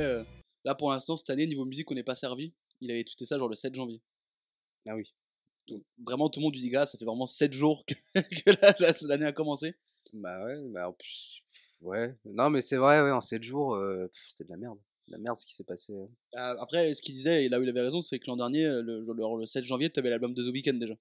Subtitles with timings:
[0.00, 0.24] Ouais, euh,
[0.64, 2.52] là pour l'instant, cette année, niveau musique, on n'est pas servi.
[2.80, 4.00] Il avait tweeté ça genre le 7 janvier.
[4.88, 5.12] Ah oui.
[5.68, 8.50] Donc, vraiment, tout le monde lui dit Gars, ça fait vraiment 7 jours que, que
[8.62, 9.74] la- la- l'année a commencé.
[10.12, 11.42] Bah ouais, bah en plus.
[11.82, 12.14] Ouais.
[12.24, 14.78] Non, mais c'est vrai, ouais, en 7 jours, euh, c'était de la merde.
[15.08, 15.94] De la merde ce qui s'est passé.
[15.94, 16.08] hein.
[16.34, 18.64] Euh, Après, ce qu'il disait, et là où il avait raison, c'est que l'an dernier,
[18.64, 20.94] le, le- le 7 janvier, tu avais l'album de The Weeknd déjà.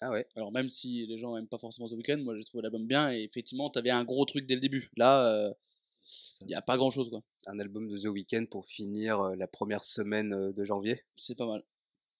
[0.00, 0.26] Ah ouais.
[0.34, 3.12] Alors même si les gens n'aiment pas forcément The Weeknd, moi j'ai trouvé l'album bien
[3.12, 4.90] et effectivement tu avais un gros truc dès le début.
[4.96, 5.54] Là.
[6.42, 7.22] Il n'y a pas grand chose quoi.
[7.46, 11.04] Un album de The Weeknd pour finir euh, la première semaine de janvier.
[11.16, 11.64] C'est pas mal.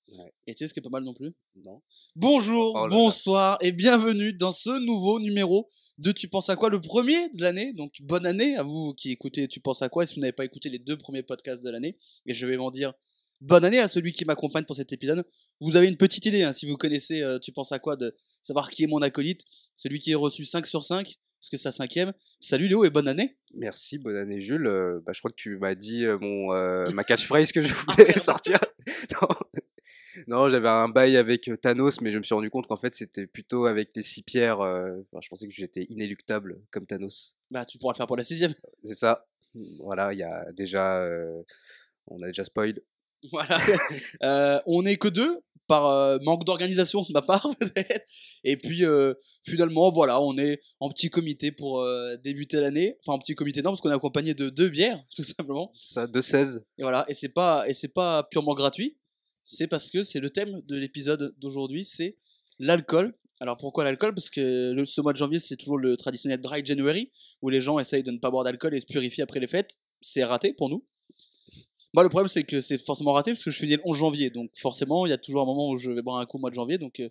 [0.09, 0.33] Ouais.
[0.47, 1.33] Et tu sais ce qui est pas mal non plus?
[1.57, 1.81] Non.
[2.17, 6.71] Bonjour, Oh bonsoir et bienvenue dans ce nouveau numéro de Tu penses à quoi?
[6.71, 7.73] Le premier de l'année.
[7.73, 10.05] Donc bonne année à vous qui écoutez Tu penses à quoi?
[10.05, 12.57] Et si vous n'avez pas écouté les deux premiers podcasts de l'année, et je vais
[12.57, 12.93] m'en dire
[13.43, 15.25] bonne année à celui qui m'accompagne pour cet épisode.
[15.61, 18.17] Vous avez une petite idée, hein, si vous connaissez euh, Tu penses à quoi, de
[18.41, 19.45] savoir qui est mon acolyte,
[19.77, 22.13] celui qui est reçu 5 sur 5, parce que c'est sa cinquième.
[22.39, 23.37] Salut Léo et bonne année.
[23.53, 24.69] Merci, bonne année Jules.
[24.69, 27.75] Euh, bah, je crois que tu m'as dit euh, mon, euh, ma catchphrase que je
[27.75, 28.19] voulais merde.
[28.21, 28.61] sortir.
[29.21, 29.29] non,
[30.29, 33.27] Non, j'avais un bail avec Thanos, mais je me suis rendu compte qu'en fait c'était
[33.27, 34.61] plutôt avec les six pierres.
[34.61, 37.35] enfin, je pensais que j'étais inéluctable comme Thanos.
[37.51, 38.55] Bah tu pourras le faire pour la sixième.
[38.85, 39.27] C'est ça.
[39.81, 41.05] Voilà, il y a déjà.
[42.07, 42.79] on a déjà spoil.
[43.33, 43.59] Voilà.
[44.67, 48.07] On n'est que deux par euh, manque d'organisation de ma part peut-être.
[48.45, 49.15] Et puis euh,
[49.45, 52.97] finalement voilà, on est en petit comité pour euh, débuter l'année.
[53.07, 55.71] Enfin en petit comité non parce qu'on est accompagné de deux bières tout simplement.
[55.75, 56.61] Ça, 2-16.
[56.79, 57.05] Et voilà.
[57.09, 58.99] Et c'est pas et c'est pas purement gratuit.
[59.45, 62.17] C'est parce que c'est le thème de l'épisode d'aujourd'hui, c'est
[62.59, 63.15] l'alcool.
[63.41, 64.15] Alors pourquoi l'alcool?
[64.15, 67.61] Parce que le- ce mois de janvier c'est toujours le traditionnel dry January où les
[67.61, 69.77] gens essayent de ne pas boire d'alcool et se purifier après les fêtes.
[70.01, 70.85] C'est raté pour nous.
[71.95, 74.31] Moi, le problème, c'est que c'est forcément raté parce que je né le 11 janvier.
[74.31, 76.41] Donc, forcément, il y a toujours un moment où je vais boire un coup au
[76.41, 76.79] mois de janvier.
[76.79, 77.11] Donc, euh,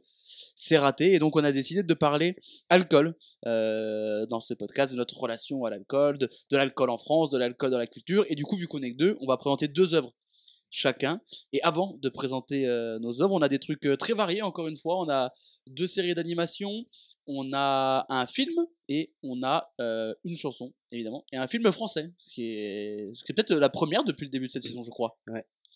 [0.55, 1.13] c'est raté.
[1.13, 2.35] Et donc, on a décidé de parler
[2.69, 3.15] alcool
[3.45, 7.69] euh, dans ce podcast, de notre relation à l'alcool, de, l'alcool en France, de l'alcool
[7.69, 8.25] dans la culture.
[8.29, 10.13] Et du coup, vu qu'on est que deux, on va présenter deux œuvres
[10.71, 11.21] chacun.
[11.53, 14.77] Et avant de présenter euh, nos œuvres, on a des trucs très variés, encore une
[14.77, 14.99] fois.
[14.99, 15.31] On a
[15.67, 16.85] deux séries d'animation,
[17.27, 22.11] on a un film et on a euh, une chanson, évidemment, et un film français,
[22.17, 24.83] ce qui est, ce qui est peut-être la première depuis le début de cette saison,
[24.83, 25.17] je crois.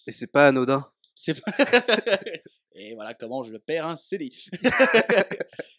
[0.08, 0.86] Et c'est pas anodin.
[1.16, 1.52] C'est pas...
[2.78, 4.48] Et voilà comment je le perds un CDI.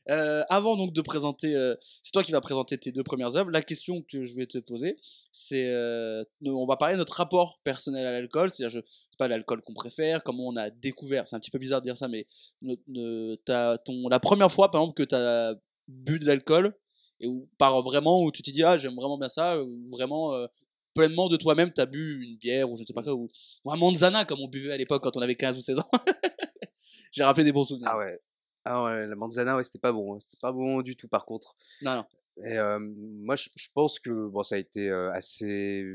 [0.08, 3.50] Euh, avant donc de présenter, euh, c'est toi qui vas présenter tes deux premières œuvres.
[3.50, 4.94] La question que je vais te poser,
[5.32, 9.26] c'est, euh, on va parler de notre rapport personnel à l'alcool, c'est-à-dire je c'est pas
[9.26, 11.26] l'alcool qu'on préfère, comment on a découvert.
[11.26, 12.28] C'est un petit peu bizarre de dire ça, mais
[12.62, 15.56] ne- t'as ton la première fois par exemple que tu as
[15.88, 16.76] bu de l'alcool
[17.18, 20.34] et où par vraiment où tu t'es dit ah j'aime vraiment bien ça, ou vraiment
[20.34, 20.46] euh,
[20.94, 23.28] pleinement de toi-même t'as bu une bière ou je ne sais pas quoi ou,
[23.64, 25.90] ou un manzana comme on buvait à l'époque quand on avait 15 ou 16 ans.
[27.12, 27.88] J'ai rappelé des bons souvenirs.
[27.90, 28.20] Ah ouais.
[28.64, 30.14] Ah ouais, la manzana, ouais, c'était pas bon.
[30.14, 30.18] hein.
[30.20, 31.54] C'était pas bon du tout, par contre.
[31.82, 32.06] Non, non.
[32.44, 35.86] Et euh, moi, je, je pense que bon, ça a été euh, assez,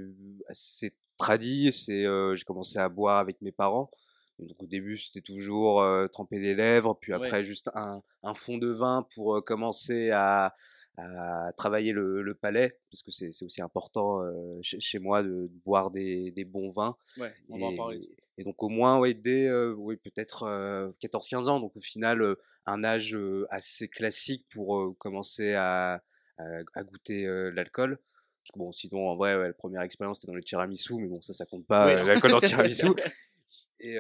[0.47, 1.71] assez tradit.
[1.73, 3.91] C'est, euh, j'ai commencé à boire avec mes parents.
[4.39, 7.27] Et donc au début, c'était toujours tremper les lèvres, puis Ouais.
[7.27, 10.55] après juste un, un fond de vin pour commencer à,
[10.97, 14.21] à travailler le, le palais, parce que c'est aussi important
[14.63, 16.95] chez, chez moi de, de boire des, des bons vins.
[17.17, 17.99] Ouais, on va en parler.
[18.41, 22.35] Et donc au moins, ouais, dès euh, oui, peut-être euh, 14-15 ans, donc au final,
[22.65, 23.17] un âge
[23.51, 26.03] assez classique pour commencer à,
[26.37, 26.43] à,
[26.73, 27.99] à goûter l'alcool.
[28.43, 31.07] Parce que bon, sinon, en vrai, ouais, la première expérience, c'était dans les tiramisu, mais
[31.07, 32.87] bon, ça, ça compte pas, Oui, l'alcool dans le tiramisu.
[33.79, 33.97] Et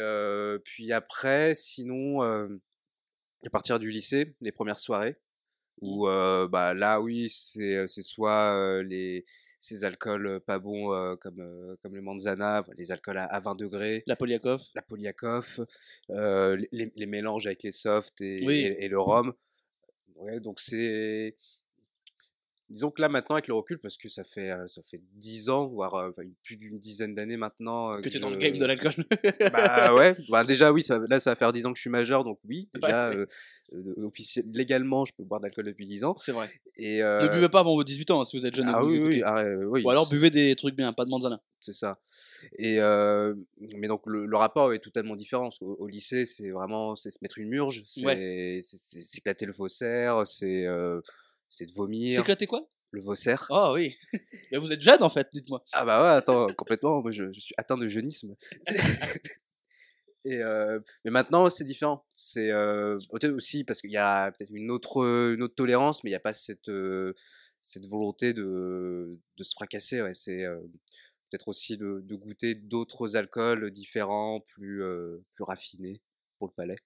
[0.63, 5.17] puis après, sinon, à partir du lycée, les premières soirées,
[5.81, 9.25] où euh, bah, là, oui, c'est c'est soit euh, les,
[9.61, 13.55] ces alcools pas bons euh, comme, euh, comme le manzana, les alcools à, à 20
[13.55, 14.61] degrés, La Poliakov.
[14.75, 15.65] la Polyakov,
[16.09, 18.55] euh, les, les mélanges avec les softs et, Oui.
[18.59, 19.33] et, et le rhum.
[20.15, 21.35] Ouais, donc c'est.
[22.71, 25.49] Disons que là maintenant avec le recul, parce que ça fait euh, ça fait 10
[25.49, 27.93] ans, voire euh, enfin, plus d'une dizaine d'années maintenant.
[27.93, 28.93] euh, Que tu es dans le game de l'alcool.
[29.51, 31.89] Bah ouais, bah déjà oui, ça, là ça va faire 10 ans que je suis
[31.89, 32.79] majeur, donc oui, Ouais.
[32.81, 33.25] déjà euh,
[33.97, 36.15] officiel- légalement je peux boire de l'alcool depuis 10 ans.
[36.17, 36.49] C'est vrai.
[36.77, 38.81] Et, Ne buvez pas avant vos 18 ans hein, si vous êtes jeune et ah
[38.81, 39.23] vous oui, oui, écoutez.
[39.25, 41.41] ah, oui, Ou alors buvez des trucs bien, pas de manzana.
[41.59, 41.99] c'est ça.
[42.57, 43.35] Et euh,
[43.77, 45.49] mais donc le, le rapport est totalement différent.
[45.49, 48.59] Parce au lycée, c'est vraiment c'est se mettre une murge, c'est Ouais.
[48.63, 50.65] s'éclater le faussaire, c'est
[51.51, 52.23] c'est de vomir.
[52.47, 52.67] quoi?
[52.91, 53.45] Le faussaire.
[53.49, 53.95] Oh oui.
[54.51, 55.63] Mais vous êtes jeune en fait, dites-moi.
[55.71, 57.01] Ah bah ouais, attends, complètement.
[57.01, 58.35] Moi, je, je suis atteint de jeunisme.
[60.23, 62.05] Et euh, mais maintenant, c'est différent.
[62.13, 65.03] C'est euh, aussi parce qu'il y a peut-être une autre,
[65.33, 67.15] une autre tolérance, mais il n'y a pas cette, euh,
[67.63, 69.99] cette volonté de, de se fracasser.
[70.01, 70.13] Ouais.
[70.13, 70.59] C'est euh,
[71.31, 76.01] peut-être aussi de, de goûter d'autres alcools différents, plus, euh, plus raffinés
[76.37, 76.77] pour le palais.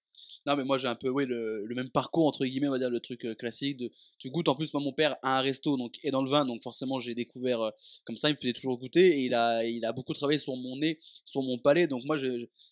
[0.46, 2.90] Non, mais moi j'ai un peu oui, le, même parcours, entre guillemets, on va dire
[2.90, 3.78] le truc euh, classique.
[3.78, 6.30] De, tu goûtes en plus, moi mon père a un resto donc, et dans le
[6.30, 7.72] vin, donc forcément j'ai découvert euh,
[8.06, 10.56] comme ça, il me faisait toujours goûter et il a, il a beaucoup travaillé sur
[10.56, 11.88] mon nez, sur mon palais.
[11.88, 12.18] Donc moi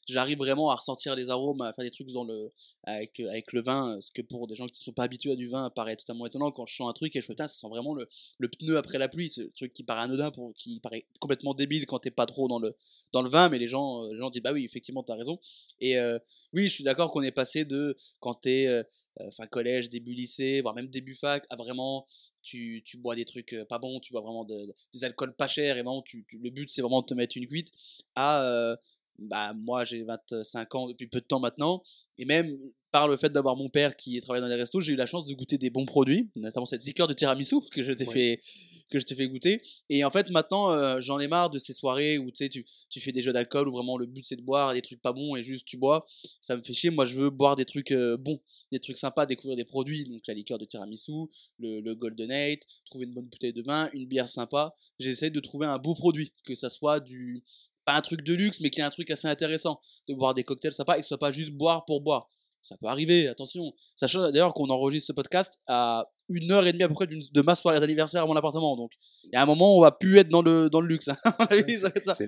[0.08, 2.52] j'arrive vraiment à ressentir les arômes, à faire des trucs dans le,
[2.84, 5.32] avec, euh, avec le vin, ce que pour des gens qui ne sont pas habitués
[5.32, 6.52] à du vin paraît totalement étonnant.
[6.52, 8.08] Quand je sens un truc et je fais, putain, ça sent vraiment le,
[8.38, 11.86] le pneu après la pluie, ce truc qui paraît anodin, pour, qui paraît complètement débile
[11.86, 12.76] quand t'es pas trop dans le,
[13.14, 15.40] dans le vin, mais les gens, les gens disent, bah oui, effectivement, t'as raison.
[15.82, 15.98] Et
[16.54, 18.84] oui, je suis d'accord qu'on est passé de quand t'es euh,
[19.22, 22.08] euh, fin collège, début lycée, voire même début fac, à vraiment
[22.42, 25.34] tu, tu bois des trucs euh, pas bons, tu bois vraiment de- de- des alcools
[25.36, 27.72] pas chers et vraiment tu, tu- le but c'est vraiment de te mettre une cuite
[28.16, 28.76] à euh,
[29.20, 31.84] bah moi j'ai 25 ans depuis peu de temps maintenant
[32.18, 32.58] et même
[32.92, 35.26] par le fait d'avoir mon père qui travaille dans les restos, j'ai eu la chance
[35.26, 38.14] de goûter des bons produits, notamment cette liqueur de tiramisu que je t'ai Ouais.
[38.14, 38.40] fait
[38.90, 39.62] que je t'ai fait goûter.
[39.90, 43.12] Et en fait maintenant euh, j'en ai marre de ces soirées où tu tu fais
[43.12, 45.44] des jeux d'alcool où vraiment le but c'est de boire des trucs pas bons et
[45.44, 46.06] juste tu bois.
[46.42, 46.90] Ça me fait chier.
[46.90, 48.42] Moi je veux boire des trucs euh, bons
[48.72, 50.06] des trucs sympas découvrir des produits.
[50.06, 51.12] Donc la liqueur de tiramisu
[51.60, 54.76] le, le golden eight trouver une bonne bouteille de vin une bière sympa.
[55.00, 56.32] J'essaie de trouver un beau produit.
[56.46, 57.44] Que ça soit du
[57.86, 59.80] pas un truc de luxe mais qu'il y ait un truc assez intéressant.
[60.08, 62.30] De boire des cocktails sympas et que ce soit pas juste boire pour boire
[62.64, 63.74] ça peut arriver, attention.
[63.96, 67.42] Sachant d'ailleurs qu'on enregistre ce podcast à une heure et demie à peu près de
[67.42, 68.76] ma soirée d'anniversaire à mon appartement.
[68.78, 68.92] Donc,
[69.26, 71.10] il y a un moment où on va plus être dans le, dans le luxe.
[71.10, 71.18] hein.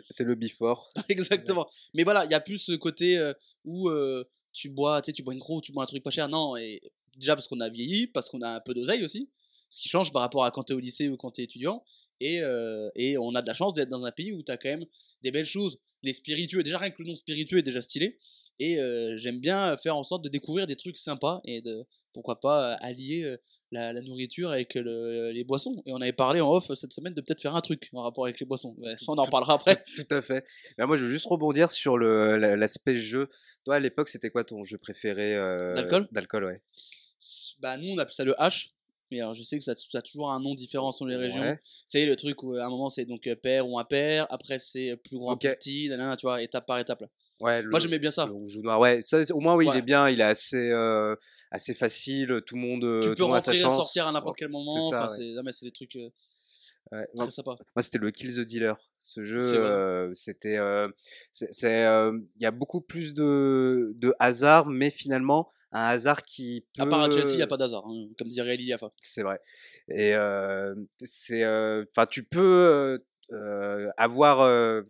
[0.09, 0.91] C'est le before.
[1.09, 1.67] Exactement.
[1.93, 3.33] Mais voilà, il y a plus ce côté euh,
[3.63, 6.11] où euh, tu bois, tu sais, tu bois une gros, tu bois un truc pas
[6.11, 6.27] cher.
[6.27, 6.81] Non, et
[7.15, 9.29] déjà parce qu'on a vieilli, parce qu'on a un peu d'oseille aussi,
[9.69, 11.45] ce qui change par rapport à quand tu es au lycée ou quand tu es
[11.45, 11.83] étudiant.
[12.19, 14.57] Et, euh, et on a de la chance d'être dans un pays où tu as
[14.57, 14.85] quand même
[15.21, 15.79] des belles choses.
[16.03, 18.19] Les spiritueux, déjà rien que le nom spiritueux est déjà stylé.
[18.59, 18.77] Et
[19.17, 23.35] j'aime bien faire en sorte de découvrir des trucs sympas et de pourquoi pas allier
[23.71, 25.81] la, la nourriture avec le- les boissons.
[25.85, 28.23] Et on avait parlé en off cette semaine de peut-être faire un truc en rapport
[28.25, 28.75] avec les boissons.
[28.97, 29.83] Ça, on en reparlera après.
[29.95, 30.45] Tout à fait.
[30.77, 33.29] Mais moi, je veux juste rebondir sur l'aspect jeu.
[33.65, 36.07] Toi, à l'époque, c'était quoi ton jeu préféré euh, D'alcool?
[36.11, 36.61] D'alcool, ouais?
[37.59, 38.69] Bah, nous, on appelle ça le H.
[39.11, 41.41] Mais alors, je sais que ça, ça a toujours un nom différent selon les régions.
[41.41, 41.59] Ouais.
[41.87, 45.17] C'est le truc où à un moment c'est donc père ou impair, après c'est plus
[45.17, 45.41] grand, Ok.
[45.41, 47.01] plus petit, tu vois, étape par étape.
[47.01, 47.07] Là.
[47.41, 48.25] Ouais, le, Moi j'aimais bien ça.
[48.25, 48.79] le rouge ou noir.
[48.79, 50.09] Ouais, ça, c'est- au moins, oui, il est bien.
[50.09, 51.15] Il est assez, euh,
[51.51, 52.41] assez facile.
[52.45, 53.75] Tout le monde, euh, tu tout peux sa rentrer et chance.
[53.75, 54.89] sortir à n'importe quel moment.
[54.89, 55.17] ça, enfin, ouais.
[55.17, 56.09] c'est non, mais c'est des trucs euh,
[56.91, 57.07] Ouais.
[57.15, 58.77] Très moi, c'était le Kill the Dealer.
[59.01, 60.87] Ce jeu, C'est euh, c'était, euh,
[61.31, 66.21] c'est, c'est, euh, il y a beaucoup plus de, de hasard, mais finalement, un hasard
[66.21, 66.83] qui peut.
[66.83, 68.91] À part à Chelsea, il n'y a pas d'hasard, hein, comme dirait Liliafa.
[69.01, 69.39] C'est vrai.
[69.89, 73.05] Et euh, c'est, euh, enfin, tu peux euh, euh,
[73.97, 74.81] avoir, euh,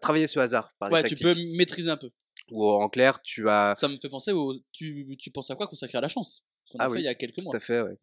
[0.00, 2.10] travailler ce hasard par Ouais, tu peux maîtriser un peu.
[2.50, 4.54] Ou en clair, tu as, Ça me fait penser au.
[4.72, 6.44] Tu, tu penses à quoi consacré à la chance?
[6.70, 7.54] Qu'on a Ah fait oui, il y a quelques tout mois.
[7.54, 7.96] à fait, ouais,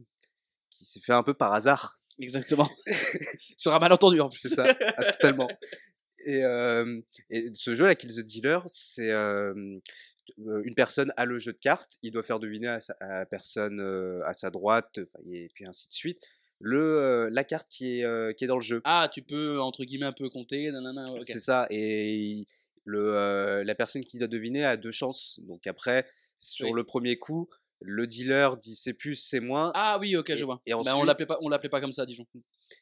[0.69, 1.99] qui s'est fait un peu par hasard.
[2.19, 2.69] Exactement.
[3.57, 4.39] Sur un malentendu en plus.
[4.39, 4.65] C'est ça,
[4.97, 5.47] ah, totalement.
[6.25, 9.53] Et, euh, et ce jeu, là, Kill the Dealer, c'est euh,
[10.39, 13.19] euh, une personne a le jeu de cartes, il doit faire deviner à, sa, à
[13.19, 14.99] la personne euh, à sa droite,
[15.31, 16.21] et puis ainsi de suite,
[16.59, 18.81] le, la carte qui est, qui est dans le jeu.
[18.83, 20.71] Ah, tu peux entre guillemets un peu compter.
[21.23, 21.67] C'est ça.
[21.69, 22.47] Et
[22.85, 25.39] le, la personne qui doit deviner a deux chances.
[25.43, 26.73] Donc après, sur Oui.
[26.75, 27.49] le premier coup,
[27.81, 29.71] le dealer dit c'est plus, c'est moins.
[29.75, 30.61] Ah oui, ok, Et- je vois.
[30.65, 32.25] et Bah, on l'appelait pas, on l'appelait pas comme ça Dijon.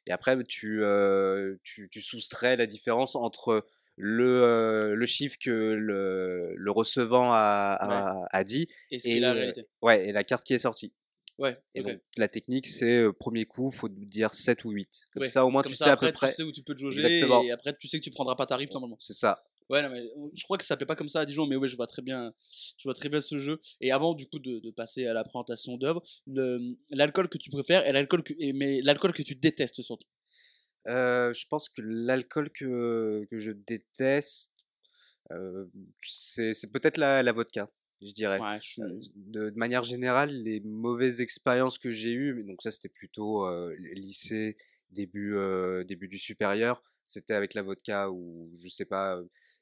[0.07, 3.65] Et après, tu, euh, tu, tu soustrais la différence entre
[3.97, 9.65] le, euh, le chiffre que le, le recevant a, a, a dit Et la réalité.
[9.81, 10.93] ouais, et la carte qui est sortie.
[11.37, 11.57] Ouais.
[11.73, 15.07] Et donc, la technique, c'est euh, premier coup, faut dire 7 ou 8.
[15.11, 16.29] Comme Ouais, ça, au moins, Comme tu ça, sais à après, peu près.
[16.29, 17.43] Tu sais où tu peux te jauger Exactement.
[17.43, 18.97] et après tu sais que tu prendras pas ta rive normalement.
[18.99, 19.43] C'est ça.
[19.69, 21.55] Ouais, non, mais euh, je crois que ça s'appelait pas comme ça à Dijon, mais
[21.55, 22.31] ouais, je vois très bien,
[22.77, 23.59] je vois très bien ce jeu.
[23.81, 27.49] Et avant, du coup, de, de passer à la présentation d'œuvre, le- l'alcool que tu
[27.49, 30.05] préfères et l'alcool que, mais l'alcool que tu détestes surtout.
[30.87, 34.51] Euh, je pense que l'alcool que, que je déteste,
[35.31, 35.65] euh,
[36.03, 37.67] c'est c'est peut-être la, la vodka,
[38.01, 38.39] je dirais.
[38.39, 38.81] Ouais, je suis-
[39.15, 43.75] De, de manière générale, les mauvaises expériences que j'ai eues, donc ça c'était plutôt euh,
[43.93, 44.57] lycée,
[44.91, 49.19] début, euh, début du supérieur, c'était avec la vodka ou je sais pas,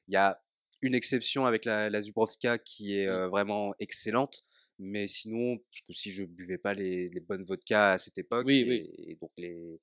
[0.08, 0.40] il y a
[0.82, 3.10] une exception avec la, la Zubrovka qui est Mm.
[3.10, 4.44] euh, vraiment excellente,
[4.78, 8.46] mais sinon, parce que si je buvais pas les, les bonnes vodkas à cette époque,
[8.46, 8.90] Oui, et, oui.
[9.10, 9.80] et donc les,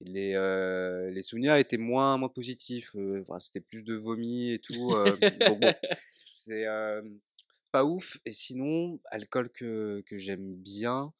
[0.00, 4.58] les, euh, les souvenirs étaient moins, moins positifs, euh, enfin, c'était plus de vomi et
[4.60, 5.16] tout, euh,
[5.48, 5.60] bon,
[6.32, 6.64] c'est
[7.70, 8.18] pas ouf.
[8.24, 11.12] Et sinon, alcool que, que j'aime bien,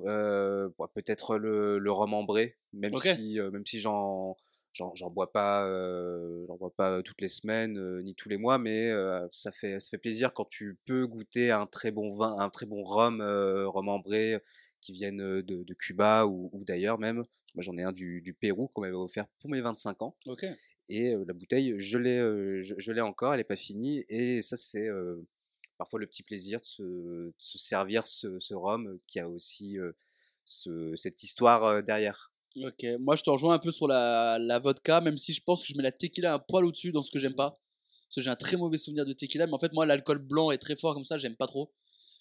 [0.00, 4.36] euh, bon, peut-être le, le rhum ambré, même si, euh, même si j'en,
[4.72, 8.58] j'en, bois pas, euh, j'en bois pas toutes les semaines euh, ni tous les mois,
[8.58, 12.36] mais euh, ça fait, ça fait plaisir quand tu peux goûter un très bon vin,
[12.38, 14.38] un très bon rhum, rhum ambré
[14.80, 17.24] qui viennent de, de Cuba ou, ou d'ailleurs même.
[17.54, 20.14] Moi, j'en ai un du, du Pérou qu'on m'avait offert pour mes 25 ans.
[20.88, 22.18] Et la bouteille, je l'ai,
[22.60, 24.04] je, je l'ai encore, elle n'est pas finie.
[24.08, 24.88] Et ça, c'est
[25.78, 29.76] parfois le petit plaisir de se, de se servir ce, ce rhum qui a aussi
[30.44, 32.32] ce, cette histoire derrière.
[32.64, 35.60] Ok, moi je te rejoins un peu sur la, la vodka, même si je pense
[35.60, 37.60] que je mets la tequila un poil au-dessus dans ce que j'aime pas.
[38.08, 40.52] Parce que j'ai un très mauvais souvenir de tequila, mais en fait, moi, l'alcool blanc
[40.52, 41.74] est très fort comme ça, j'aime pas trop.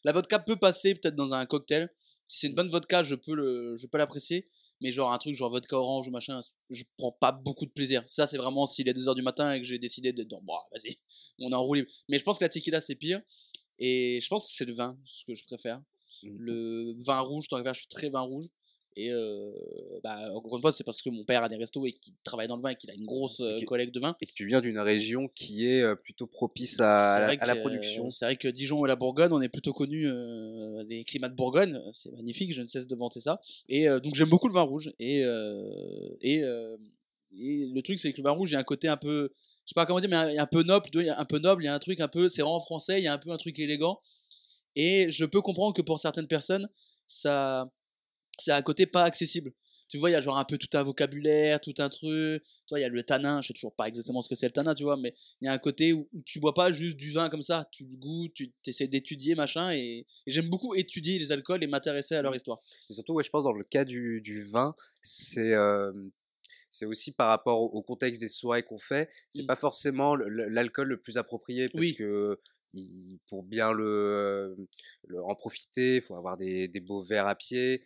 [0.03, 1.89] La vodka peut passer peut-être dans un cocktail.
[2.27, 4.49] Si c'est une bonne vodka, je peux le, je peux l'apprécier.
[4.81, 6.39] Mais genre un truc genre vodka orange ou machin,
[6.69, 8.03] je prends pas beaucoup de plaisir.
[8.07, 10.41] Ça, c'est vraiment s'il est 2h du matin et que j'ai décidé d'être dans.
[10.41, 10.97] Bon, vas-y,
[11.39, 11.87] on est enroulé.
[12.09, 13.21] Mais je pense que la tequila, c'est pire.
[13.79, 15.79] Et je pense que c'est le vin, ce que je préfère.
[16.23, 16.29] Mmh.
[16.37, 18.45] Le vin rouge, tant que je suis très vin rouge.
[18.97, 19.51] Et euh,
[20.03, 22.47] bah, encore une fois, c'est parce que mon père a des restos et qu'il travaille
[22.47, 23.65] dans le vin et qu'il a une grosse euh, Ok.
[23.65, 24.15] collecte de vin.
[24.21, 28.05] Et que tu viens d'une région qui est euh, plutôt propice à, la que, production.
[28.05, 30.07] euh, C'est vrai que Dijon et la Bourgogne, on est plutôt connus
[30.87, 31.81] des climats de Bourgogne.
[31.93, 33.41] C'est magnifique, je ne cesse de vanter ça.
[33.67, 34.93] Et euh, donc j'aime beaucoup le vin rouge.
[34.99, 35.69] Et, euh,
[36.21, 36.77] et, euh,
[37.37, 39.33] et le truc, c'est que le vin rouge, il y a un côté un peu,
[39.65, 40.87] je sais pas comment dire, mais un peu noble.
[41.17, 42.99] un peu noble, il y a un truc un peu, c'est vraiment français.
[42.99, 43.99] Il y a un peu un truc élégant.
[44.77, 46.69] Et je peux comprendre que pour certaines personnes,
[47.07, 47.69] ça,
[48.39, 49.53] c'est un côté pas accessible.
[49.87, 52.43] Tu vois, il y a genre un peu tout un vocabulaire, tout un truc.
[52.43, 54.47] Tu vois, il y a le tanin, je sais toujours pas exactement ce que c'est
[54.47, 56.71] le tanin, tu vois, mais il y a un côté où, où tu bois pas
[56.71, 60.49] juste du vin comme ça, tu le goûtes, tu essaies d'étudier, machin, et, et j'aime
[60.49, 62.59] beaucoup étudier les alcools et m'intéresser à leur histoire.
[62.89, 64.73] Et surtout, ouais, je pense dans le cas du, du vin,
[65.03, 65.91] c'est euh,
[66.71, 69.09] c'est aussi par rapport au, contexte des soirées qu'on fait.
[69.29, 69.47] C'est Mm.
[69.47, 71.95] pas forcément l'alcool le plus approprié parce Oui.
[71.95, 72.39] que
[73.27, 74.57] pour bien le,
[75.07, 77.81] le- en profiter, il faut avoir des, des beaux verres à pied,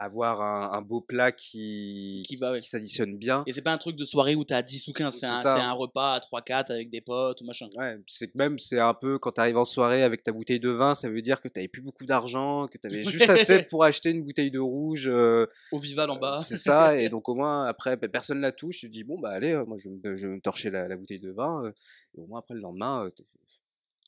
[0.00, 2.60] avoir un, un beau plat qui, Qui va, ouais.
[2.60, 3.44] s'additionne bien.
[3.46, 5.72] Et c'est pas un truc de soirée où t'as 10 ou 15, c'est un, un
[5.72, 7.68] repas à 3-4 avec des potes ou machin.
[7.76, 10.58] Ouais, c'est que même c'est un peu quand tu arrives en soirée avec ta bouteille
[10.60, 13.62] de vin, ça veut dire que tu plus beaucoup d'argent, que tu avais juste assez
[13.64, 15.06] pour acheter une bouteille de rouge.
[15.08, 16.38] euh, Au Vival en bas.
[16.40, 19.18] C'est ça, et donc au moins après bah, personne la touche, tu te dis bon
[19.20, 21.30] bah allez, euh, moi je vais me, je vais me torcher la, la bouteille de
[21.30, 21.72] vin, euh,
[22.16, 23.10] et au moins après le lendemain, euh,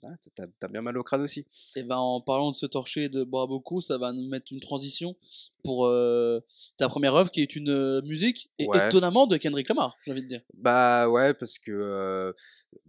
[0.03, 1.45] ah, t'as t'as bien mal au crâne aussi.
[1.77, 4.53] Et ben en parlant de se torcher et de boire beaucoup, ça va nous mettre
[4.53, 5.17] une transition
[5.63, 6.41] pour euh,
[6.79, 8.87] ta première œuvre qui est une euh, musique, et Ouais.
[8.89, 10.41] étonnamment de Kendrick Lamar, j'ai envie de dire.
[10.55, 12.33] Bah ouais, parce que euh,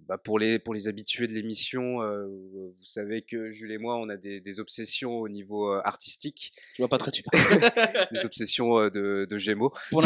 [0.08, 3.98] bah, pour, les, pour les habitués de l'émission, euh, vous savez que Jules et moi,
[3.98, 7.24] on a des, des obsessions au niveau euh, artistique, Je vois pas de quoi tu
[7.24, 8.08] parles.
[8.12, 9.72] des obsessions euh, de, de Gémeaux.
[9.90, 10.02] pour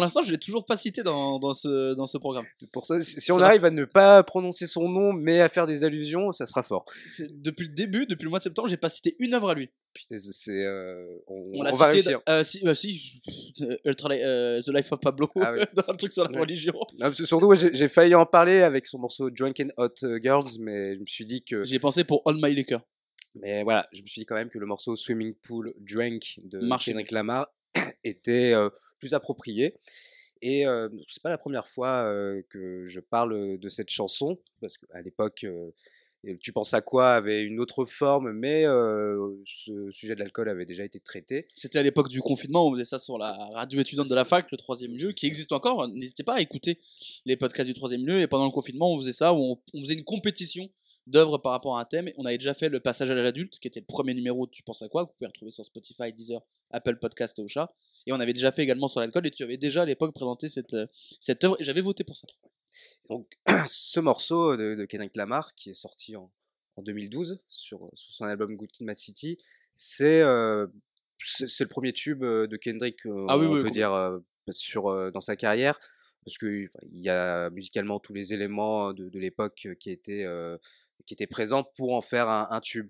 [0.00, 2.46] l'instant, je l'ai toujours pas cité dans, dans, ce, dans ce programme.
[2.58, 3.46] C'est pour ça, si Ça on va.
[3.46, 6.84] arrive à ne pas prononcer son nom, mais à faire des allusions, ça sera fort.
[7.30, 9.70] Depuis le début, depuis le mois de septembre, j'ai pas cité une œuvre à lui.
[10.18, 12.20] C'est- euh, on, On, on va réussir.
[12.26, 13.20] dans- euh, si, euh, si,
[13.62, 15.60] euh, euh, The Life of Pablo, Ah oui.
[15.74, 16.40] dans un truc sur la Ouais.
[16.40, 16.74] religion.
[16.98, 20.94] Non, surtout, ouais, j'ai failli en parler avec son morceau Drunk and Hot Girls, mais
[20.96, 21.64] je me suis dit que.
[21.64, 22.80] J'ai pensé pour All My Liquor.
[23.36, 26.60] Mais voilà, je me suis dit quand même que le morceau Swimming Pool Drunk de
[26.84, 27.48] Kendrick Lamar
[28.04, 28.54] était
[29.00, 29.74] plus approprié.
[30.42, 30.64] Et
[31.08, 32.04] c'est pas la première fois
[32.50, 35.44] que je parle de cette chanson, parce qu'à l'époque,
[36.26, 40.48] euh, Tu penses à quoi avait une autre forme, mais euh, ce sujet de l'alcool
[40.48, 41.48] avait déjà été traité.
[41.54, 44.50] C'était à l'époque du confinement, on faisait ça sur la radio étudiante de la fac,
[44.50, 45.88] le troisième lieu, qui existe encore.
[45.88, 46.80] N'hésitez pas à écouter
[47.24, 48.20] les podcasts du troisième lieu.
[48.20, 50.68] Et pendant le confinement, on faisait ça, où on, on faisait une compétition
[51.06, 52.10] d'œuvres par rapport à un thème.
[52.16, 54.62] On avait déjà fait le passage à l'adulte, qui était le premier numéro de Tu
[54.62, 56.40] penses à quoi, que vous pouvez retrouver sur Spotify, Deezer,
[56.70, 57.72] Apple Podcast et Ocha.
[58.06, 60.48] Et on avait déjà fait également sur l'alcool, et tu avais déjà à l'époque présenté
[60.48, 60.86] cette, euh,
[61.20, 62.26] cette œuvre, et j'avais voté pour ça.
[63.08, 66.30] Donc, ce morceau de, de Kendrick Lamar, qui est sorti en,
[66.76, 69.38] en 2012 sur, sur son album Good Kid, Mad City,
[69.74, 70.66] c'est euh,
[71.60, 74.18] le premier tube euh, de Kendrick, euh, Ah on oui, peut dire, euh,
[74.50, 75.78] sur, dans sa carrière,
[76.24, 80.26] parce qu'il y a musicalement tous les éléments de, de l'époque qui étaient,
[81.06, 82.88] qui étaient présents pour en faire un, un tube.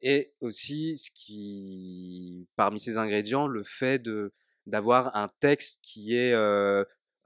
[0.00, 4.32] Et aussi, ce qui, parmi ces ingrédients, le fait de
[4.66, 6.34] d'avoir un texte qui est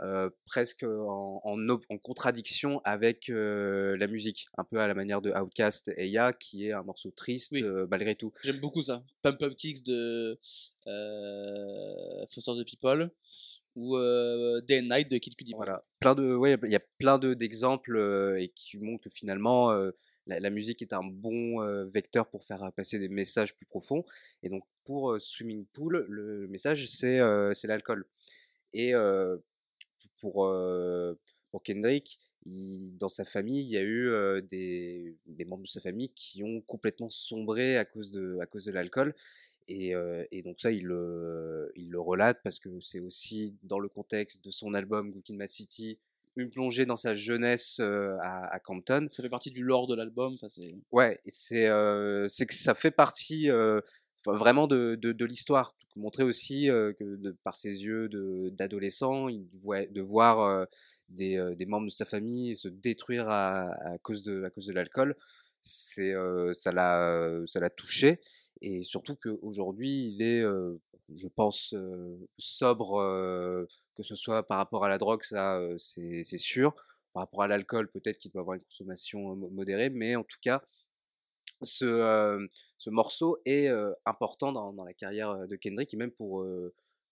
[0.03, 4.95] euh, presque en, en, op- en contradiction avec euh, la musique, un peu à la
[4.95, 7.63] manière de Outcast et Ya, qui est un morceau triste Oui.
[7.63, 8.33] euh, malgré tout.
[8.43, 9.05] J'aime beaucoup ça.
[9.23, 10.39] Pump Pump Kicks de
[12.29, 13.11] Foster the People,
[13.77, 13.97] ou
[14.67, 15.53] Day and Night de Kid Cudi.
[15.55, 19.73] Voilà, plein de, ouais, il y a plein de d'exemples et qui montrent que finalement
[20.27, 24.05] la, la musique est un bon euh, vecteur pour faire passer des messages plus profonds.
[24.43, 28.05] Et donc pour euh, Swimming Pool, le message c'est euh, l'alcool.
[28.75, 28.95] Et
[30.23, 31.13] pour euh,
[31.51, 35.69] pour Kendrick, il- dans sa famille, il y a eu euh, des, des membres de
[35.69, 39.15] sa famille qui ont complètement sombré à cause de à cause de l'alcool.
[39.69, 43.79] Et, euh, et donc ça, il le, il le relate parce que c'est aussi dans
[43.79, 45.99] le contexte de son album Kid, Mad City,
[46.35, 49.07] une plongée dans sa jeunesse euh, à, à Compton.
[49.11, 50.37] Ça fait partie du lore de l'album.
[50.91, 53.51] Ouais, c'est euh, que ça fait partie
[54.27, 55.75] vraiment de, de, de l'histoire.
[55.97, 58.09] Montrer aussi euh, que de, par ses yeux
[58.53, 60.65] d'adolescent, de voir euh,
[61.11, 64.67] des, euh, des membres de sa famille se détruire à, à cause de, à cause
[64.67, 65.17] de l'alcool.
[65.61, 66.15] c'est
[66.55, 68.21] ça l'a ça l'a touché
[68.63, 70.43] et surtout qu'aujourd'hui il est
[71.15, 71.75] je pense
[72.39, 76.75] sobre que ce soit par rapport à la drogue ça c'est sûr
[77.13, 80.63] par rapport à l'alcool peut-être qu'il doit avoir une consommation modérée mais en tout cas
[81.63, 82.49] ce,
[82.83, 83.69] ce morceau est
[84.07, 86.45] important dans, dans, la carrière de Kendrick et même pour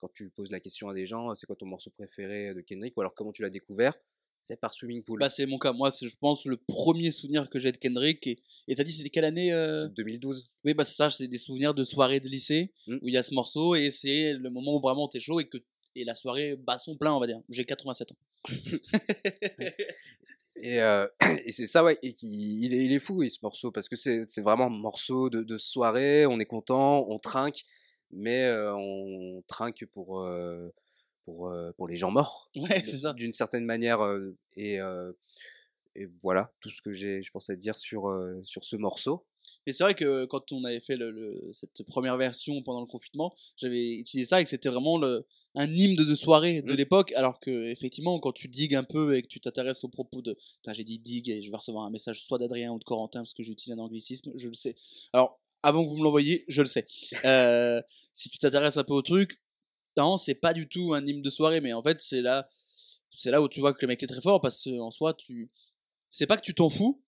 [0.00, 2.96] quand tu poses la question à des gens c'est quoi ton morceau préféré de Kendrick
[2.96, 3.94] ou alors comment tu l'as découvert?
[4.42, 5.20] C'est par Swimming Pool.
[5.20, 5.72] Bah, c'est mon cas.
[5.72, 8.26] Moi, c'est, je pense, le premier souvenir que j'ai de Kendrick.
[8.26, 9.52] Et t'as dit, c'était quelle année
[9.94, 10.50] 2012.
[10.64, 11.10] Oui, bah, c'est ça.
[11.10, 12.96] C'est des souvenirs de soirée de lycée mmh.
[13.02, 15.48] où il y a ce morceau et c'est le moment où vraiment t'es chaud et
[15.48, 15.58] que
[15.96, 17.40] et la soirée bat son plein, on va dire.
[17.48, 18.16] J'ai 87 ans.
[20.62, 20.78] et,
[21.46, 21.98] et c'est ça, ouais.
[22.02, 25.30] Et il, est, il est fou, ce morceau, parce que c'est, c'est vraiment un morceau
[25.30, 26.26] de, de, soirée.
[26.26, 27.64] On est content, on trinque,
[28.10, 30.26] mais on trinque pour
[31.24, 32.50] pour, pour les gens morts.
[32.56, 32.82] Ouais.
[33.14, 34.00] D'une certaine manière.
[34.56, 34.78] et,
[35.96, 38.12] et voilà tout ce que j'ai, je pensais dire sur,
[38.44, 39.26] sur ce morceau.
[39.66, 43.34] Et c'est vrai que quand on avait fait le, cette première version pendant le confinement,
[43.56, 46.76] j'avais utilisé ça et que c'était vraiment le, un hymne de soirée de mmh.
[46.76, 50.22] l'époque, alors que effectivement, quand tu digues un peu et que tu t'intéresses aux propos
[50.22, 50.36] de.
[50.72, 53.34] j'ai dit digue et je vais recevoir un message soit d'Adrien ou de Corentin parce
[53.34, 54.76] que j'utilise un anglicisme, je le sais.
[55.12, 56.86] Alors, avant que vous me l'envoyiez, je le sais.
[57.24, 59.40] Euh, si tu t'intéresses un peu au truc,
[59.96, 62.48] non, c'est pas du tout un hymne de soirée, mais en fait, c'est là,
[63.10, 65.50] c'est là où tu vois que le mec est très fort parce qu'en soi, tu,
[66.10, 67.02] c'est pas que tu t'en fous,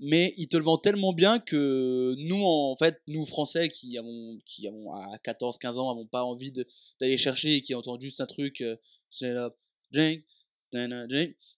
[0.00, 4.38] mais il te le vend tellement bien que nous, en fait, nous Français qui avons,
[4.46, 6.52] qui avons à 14-15 ans, avons pas envie
[7.00, 8.76] d'aller chercher et qui entendent juste un truc, euh,
[9.10, 9.54] c'est là,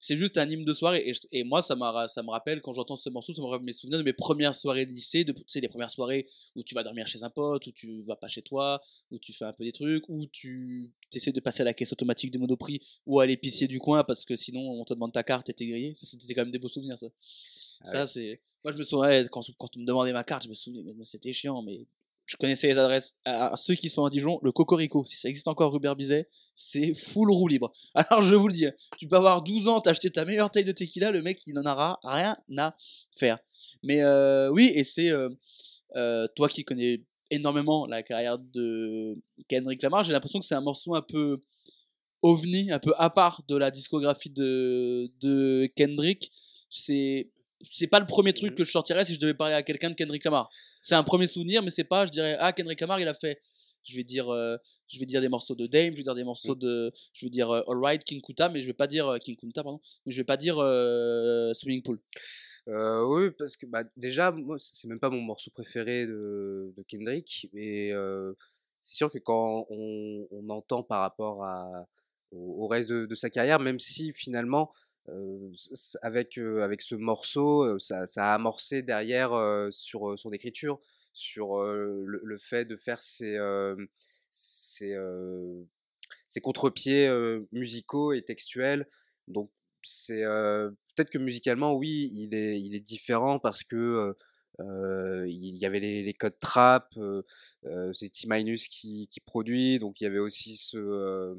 [0.00, 1.08] c'est juste un hymne de soirée.
[1.08, 1.76] Et, et moi, ça,
[2.08, 4.54] ça me rappelle, quand j'entends ce morceau, ça me rappelle mes souvenirs de mes premières
[4.54, 7.30] soirées de lycée, de, tu sais, les premières soirées où tu vas dormir chez un
[7.30, 10.26] pote, où tu vas pas chez toi, où tu fais un peu des trucs, où
[10.26, 14.04] tu essaies de passer à la caisse automatique de Monoprix ou à l'épicier du coin
[14.04, 15.94] parce que sinon on te demande ta carte et t'es grillé.
[15.94, 17.06] C'était quand même des beaux souvenirs, ça.
[17.82, 18.40] Ah ça, c'est.
[18.64, 21.32] Moi, je me souviens, quand, quand on me demandait ma carte, je me souviens, c'était
[21.32, 21.86] chiant, mais
[22.32, 25.48] je connaissais les adresses à, ceux qui sont à Dijon, le Cocorico, si ça existe
[25.48, 27.72] encore Rubert Bizet, c'est full roue libre.
[27.94, 28.66] Alors je vous le dis,
[28.98, 31.70] tu peux avoir 12 ans, t'acheter ta meilleure taille de tequila, le mec il n'en
[31.70, 32.74] aura rien à
[33.14, 33.38] faire.
[33.82, 35.28] Mais euh, oui, et c'est euh,
[35.96, 39.18] euh, toi qui connais énormément la carrière de
[39.48, 41.38] Kendrick Lamar, j'ai l'impression que c'est un morceau un peu
[42.22, 46.32] ovni, un peu à part de la discographie de, de Kendrick.
[46.70, 47.30] C'est
[47.62, 48.56] c'est pas le premier truc mmh.
[48.56, 50.50] que je sortirais si je devais parler à quelqu'un de Kendrick Lamar.
[50.80, 53.40] C'est un premier souvenir, mais c'est pas, je dirais, ah, Kendrick Lamar, il a fait,
[53.84, 54.56] je vais dire, euh,
[54.88, 56.60] je vais dire des morceaux de Dame, je vais dire des morceaux mmh.
[56.60, 59.36] de, je vais dire euh, Alright, King Kuta, mais je vais pas dire euh, King
[59.36, 60.56] Kunta, pardon, mais je vais pas dire
[61.54, 62.00] Swimming Pool.
[62.66, 67.48] oui, parce que bah, déjà, moi, c'est même pas mon morceau préféré de, de Kendrick,
[67.54, 67.92] et
[68.82, 71.86] c'est sûr que quand on, on, entend par rapport à,
[72.32, 74.72] au, reste de, de, sa carrière, même si finalement
[76.02, 79.32] avec, avec ce morceau, ça, ça, a amorcé derrière
[79.70, 80.80] sur son écriture,
[81.12, 83.38] sur le, fait de faire ses,
[84.32, 84.96] ses,
[86.28, 87.10] ses contre-pieds
[87.50, 88.88] musicaux et textuels.
[89.28, 89.50] Donc,
[89.82, 94.14] c'est peut-être que musicalement, oui, il est, il est différent parce que
[94.60, 96.94] il y avait les, les codes trap,
[97.92, 101.36] c'est T-Minus qui, qui, produit, donc il y avait aussi ce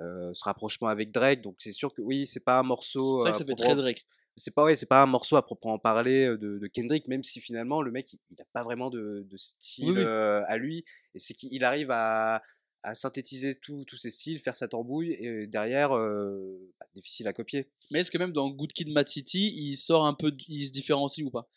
[0.00, 1.40] euh, ce rapprochement avec Drake.
[1.40, 3.18] Donc c'est sûr que oui, c'est pas un morceau.
[3.18, 4.06] C'est vrai que ça fait très Drake.
[4.38, 7.40] C'est pas, ouais, c'est pas un morceau à proprement parler de, de, Kendrick, même si
[7.40, 10.84] finalement le mec il n'a pas vraiment de, de style à lui.
[11.14, 12.42] Et c'est qu'il arrive à,
[12.82, 17.70] à synthétiser tous ses styles, faire sa tambouille, et derrière, bah, difficile à copier.
[17.90, 20.72] Mais est-ce que même dans Good Kid, Mad City, il sort un peu, il se
[20.72, 21.48] différencie ou pas?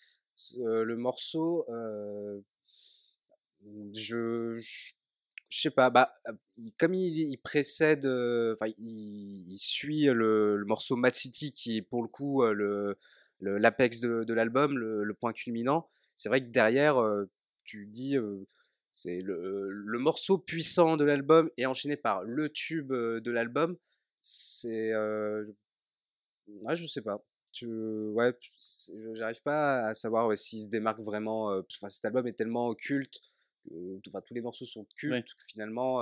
[0.58, 1.66] Le morceau,
[3.94, 4.94] je, je,
[5.50, 6.14] je sais pas, bah,
[6.78, 12.44] comme il, précède, enfin, il, suit le, morceau Mad City qui est pour le coup
[12.46, 12.98] le
[13.42, 15.90] l'apex de, l'album, le, point culminant.
[16.16, 17.04] C'est vrai que derrière,
[17.64, 18.16] tu dis,
[18.92, 23.78] c'est le, morceau puissant de l'album et enchaîné par le tube de l'album.
[24.22, 27.24] C'est, ouais, je sais pas.
[27.52, 28.38] Je, ouais,
[29.14, 31.48] j'arrive pas à savoir s'il se démarque vraiment.
[31.48, 33.22] Enfin, cet album est tellement occulte
[34.08, 35.30] enfin, tous les morceaux sont cultes.
[35.48, 36.02] Finalement,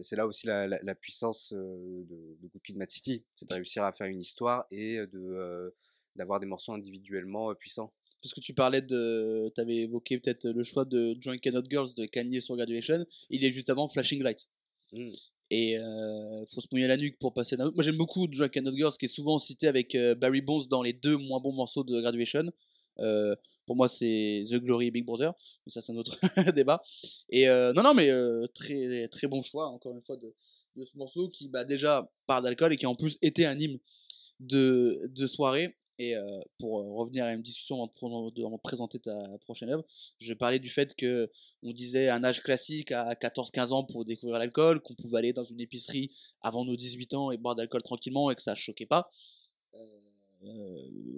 [0.00, 4.06] c'est là aussi la, puissance de, de Good Mad City, c'est de réussir à faire
[4.06, 5.74] une histoire et de
[6.14, 7.90] d'avoir des morceaux individuellement puissants.
[8.22, 11.94] Parce que tu parlais de, tu avais évoqué peut-être le choix de Drunk Cannot Girls
[11.96, 13.06] de Kanye sur Graduation.
[13.30, 14.46] Il est juste avant Flashing Light.
[14.92, 15.10] Mmh.
[15.50, 18.76] Et il faut se mouiller la nuque pour passer d'un Moi j'aime beaucoup Drunk Cannot
[18.76, 22.00] Girls qui est souvent cité avec Barry Bonds dans les deux moins bons morceaux de
[22.00, 22.52] Graduation.
[22.98, 23.34] Euh,
[23.66, 25.32] pour moi, c'est The Glory Big Brother,
[25.64, 26.18] mais ça, c'est un autre
[26.54, 26.82] débat.
[27.28, 30.34] Et euh, non, non, mais euh, très, très bon choix, encore une fois, de,
[30.84, 33.78] ce morceau qui, bah, déjà, part d'alcool et qui en plus était un hymne
[34.40, 35.76] de, soirée.
[35.98, 39.84] Et euh, pour revenir à une discussion avant de, présenter ta prochaine œuvre,
[40.18, 41.30] je parlais du fait que
[41.62, 45.44] on disait un âge classique à 14-15 ans pour découvrir l'alcool, qu'on pouvait aller dans
[45.44, 48.86] une épicerie avant nos 18 ans et boire de l'alcool tranquillement et que ça choquait
[48.86, 49.10] pas.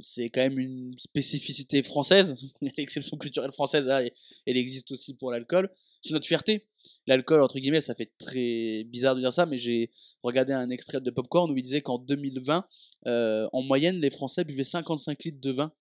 [0.02, 2.34] C'est quand même une spécificité française,
[2.76, 4.06] l'exception culturelle française, hein,
[4.46, 5.70] elle existe aussi pour l'alcool.
[6.02, 6.66] C'est notre fierté.
[7.06, 9.90] L'alcool, entre guillemets, ça fait très bizarre de dire ça, mais j'ai
[10.22, 12.66] regardé un extrait de Popcorn où il disait qu'en 2020,
[13.06, 15.72] euh, en moyenne, les Français buvaient 55 litres de vin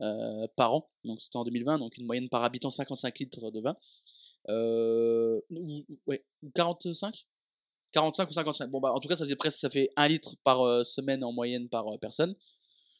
[0.00, 0.90] euh, par an.
[1.04, 3.76] Donc c'était en 2020, donc une moyenne par habitant 55 litres de vin.
[4.48, 7.26] Euh, ou- ou- ouais, ou 45
[7.92, 8.70] 45 ou 55.
[8.70, 11.24] Bon, bah, en tout cas, ça fait presque ça fait 1 litre par euh, semaine
[11.24, 12.34] en moyenne par euh, personne.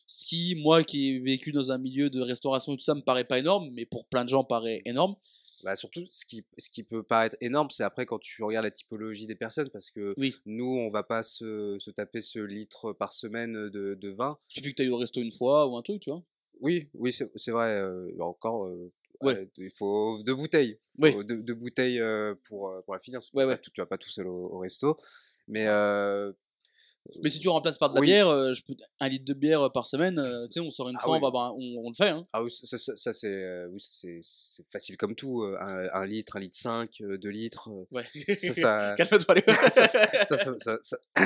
[0.06, 3.02] Ce qui, moi qui ai vécu dans un milieu de restauration et tout ça, me
[3.02, 5.16] paraît pas énorme, mais pour plein de gens, paraît énorme.
[5.64, 8.70] Bah, surtout, ce qui, ce qui peut paraître énorme, c'est après quand tu regardes la
[8.70, 10.34] typologie des personnes, parce que Oui.
[10.46, 14.38] nous, on va pas se, se taper ce litre par semaine de, de vin.
[14.50, 16.22] Il suffit que tu ailles au resto une fois ou un truc, tu vois.
[16.60, 17.68] Oui, oui, c'est c'est vrai.
[17.80, 19.48] euh, encore, euh, Ouais.
[19.58, 20.78] il faut deux bouteilles.
[20.98, 21.24] Oui.
[21.24, 22.02] Deux, deux bouteilles
[22.44, 23.20] pour, pour la finir.
[23.34, 24.96] Ouais, tu tu vas pas tout seul au, au resto.
[25.46, 26.32] Mais euh,
[27.22, 28.06] Mais si tu remplaces par de la Oui.
[28.08, 30.16] bière, je peux, un litre de bière par semaine,
[30.50, 31.18] tu sais, on sort une Ah fois, oui.
[31.22, 32.10] on, va boire un- on, on le fait.
[32.10, 32.26] Hein.
[32.34, 33.82] ah oui, ça, ça- ça, c'est oui,
[34.70, 35.42] facile comme tout.
[35.42, 37.70] Un, un litre, un litre 5, 2 litres.
[37.92, 38.04] Ouais.
[38.36, 38.94] Ça,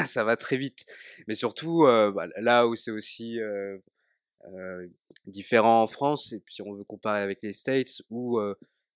[0.06, 0.84] ça, va très vite.
[1.26, 3.78] Mais surtout, euh, bah, là où c'est aussi euh,
[4.54, 4.86] euh,
[5.26, 8.54] différent en France, et puis si on veut comparer avec les States, où euh,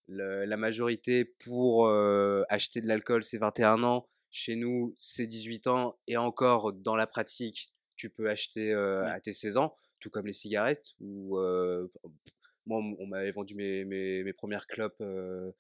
[0.09, 4.09] le- la majorité pour euh, acheter de l'alcool, c'est 21 ans.
[4.31, 5.97] Chez nous, c'est 18 ans.
[6.09, 9.11] Et encore, dans la pratique, tu peux acheter euh, Ouais.
[9.11, 10.91] à tes 16 ans, tout comme les cigarettes.
[11.01, 11.39] Où,
[12.67, 15.51] moi, on m'avait vendu mes, mes, mes premières clopes euh,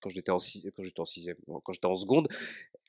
[0.00, 2.28] quand j'étais en, six- quand j'étais en sixième, quand j'étais en seconde,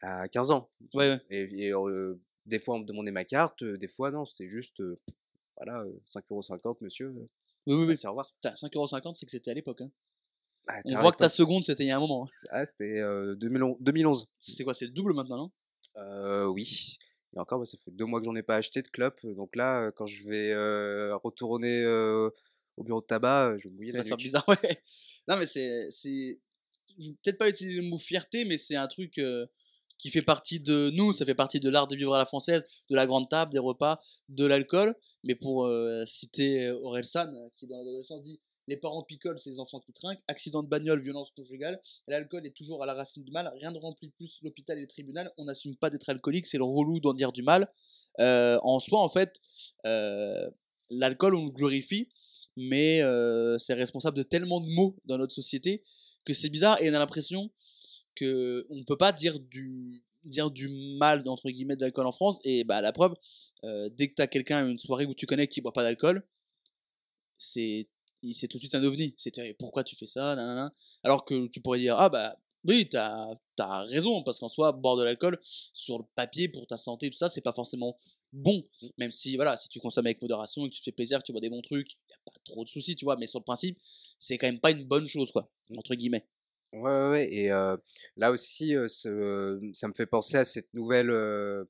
[0.02, 0.70] à 15 ans.
[0.94, 1.20] Ouais, ouais.
[1.30, 4.80] Et, et, euh, des fois, on me demandait ma carte, des fois, non, c'était juste,
[4.82, 4.96] euh,
[5.60, 7.10] voilà, euh, 5,50€, monsieur.
[7.68, 7.96] Oui, oui, oui.
[8.06, 8.32] au revoir.
[8.36, 9.82] Putain, 5,50€, c'est que c'était à l'époque.
[9.82, 9.92] Hein.
[10.68, 12.26] Ah, On voit que ta seconde, c'était il y a un moment.
[12.26, 12.48] hein.
[12.52, 13.78] Ah, c'était euh, 2011.
[13.80, 14.28] 2011.
[14.40, 15.52] C'est quoi C'est le double maintenant, non?
[15.98, 16.98] Euh, oui.
[17.36, 19.20] Et encore, moi, ça fait deux mois que j'en ai pas acheté de clope.
[19.26, 21.86] Donc là, quand je vais euh, retourner
[22.78, 24.18] au bureau de tabac, je vais mouiller Ça la nuque.
[24.18, 24.84] bizarre, ouais.
[25.28, 25.90] Non, mais c'est.
[25.92, 26.40] c'est...
[27.00, 29.20] Je vais peut-être pas utiliser le mot fierté, mais c'est un truc
[30.00, 32.66] qui fait partie de nous, ça fait partie de l'art de vivre à la française,
[32.90, 34.96] de la grande table, des repas, de l'alcool.
[35.24, 39.38] Mais pour euh, citer euh, Aurel San, euh, qui dans l'adolescence dit Les parents picolent,
[39.38, 42.94] c'est les enfants qui trinquent, accident de bagnole, violence conjugale, l'alcool est toujours à la
[42.94, 46.10] racine du mal, rien ne remplit plus l'hôpital et le tribunal, on n'assume pas d'être
[46.10, 47.70] alcoolique, c'est le relou d'en dire du mal.
[48.20, 49.42] Euh, en soi, en fait,
[49.86, 50.50] euh,
[50.90, 52.08] l'alcool, on le glorifie,
[52.56, 55.84] mais euh, c'est responsable de tellement de maux dans notre société
[56.26, 57.50] que c'est bizarre et on a l'impression
[58.16, 62.12] que on ne peut pas dire du dire du mal entre guillemets de l'alcool en
[62.12, 62.40] France.
[62.44, 63.16] Et bah la preuve
[63.64, 65.84] euh, dès que tu as quelqu'un à une soirée où tu connais qui boit pas
[65.84, 66.24] d'alcool
[67.38, 67.88] c'est
[68.34, 69.16] c'est tout de suite un ovni.
[69.18, 70.36] C'est pourquoi tu fais ça?
[70.36, 70.74] Nanana.
[71.04, 74.98] alors que tu pourrais dire ah bah oui t'as as raison parce qu'en soi boire
[74.98, 75.40] de l'alcool
[75.74, 77.98] sur le papier pour ta santé tout ça c'est pas forcément
[78.34, 78.66] bon.
[78.98, 81.24] Même si voilà si tu consommes avec modération et que tu te fais plaisir que
[81.26, 83.16] tu bois des bons trucs il y a pas trop de soucis tu vois.
[83.16, 83.80] Mais sur le principe
[84.20, 86.26] c'est quand même pas une bonne chose quoi entre guillemets
[86.72, 87.76] Ouais, ouais, ouais, Et euh,
[88.16, 91.64] là aussi, euh, ce- ça me fait penser à cette nouvelle euh,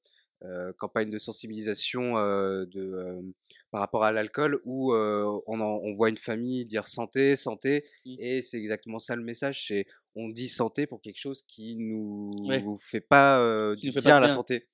[0.43, 3.21] euh, campagne de sensibilisation euh, de, euh,
[3.71, 7.85] par rapport à l'alcool où euh, on, en- on voit une famille dire santé, santé,
[8.05, 8.15] Mm.
[8.19, 9.85] et c'est exactement ça le message, c'est
[10.15, 12.63] on dit santé pour quelque chose qui nous Ouais.
[12.79, 14.35] fait pas euh, Qui du nous fait bien à la bien.
[14.35, 14.67] santé.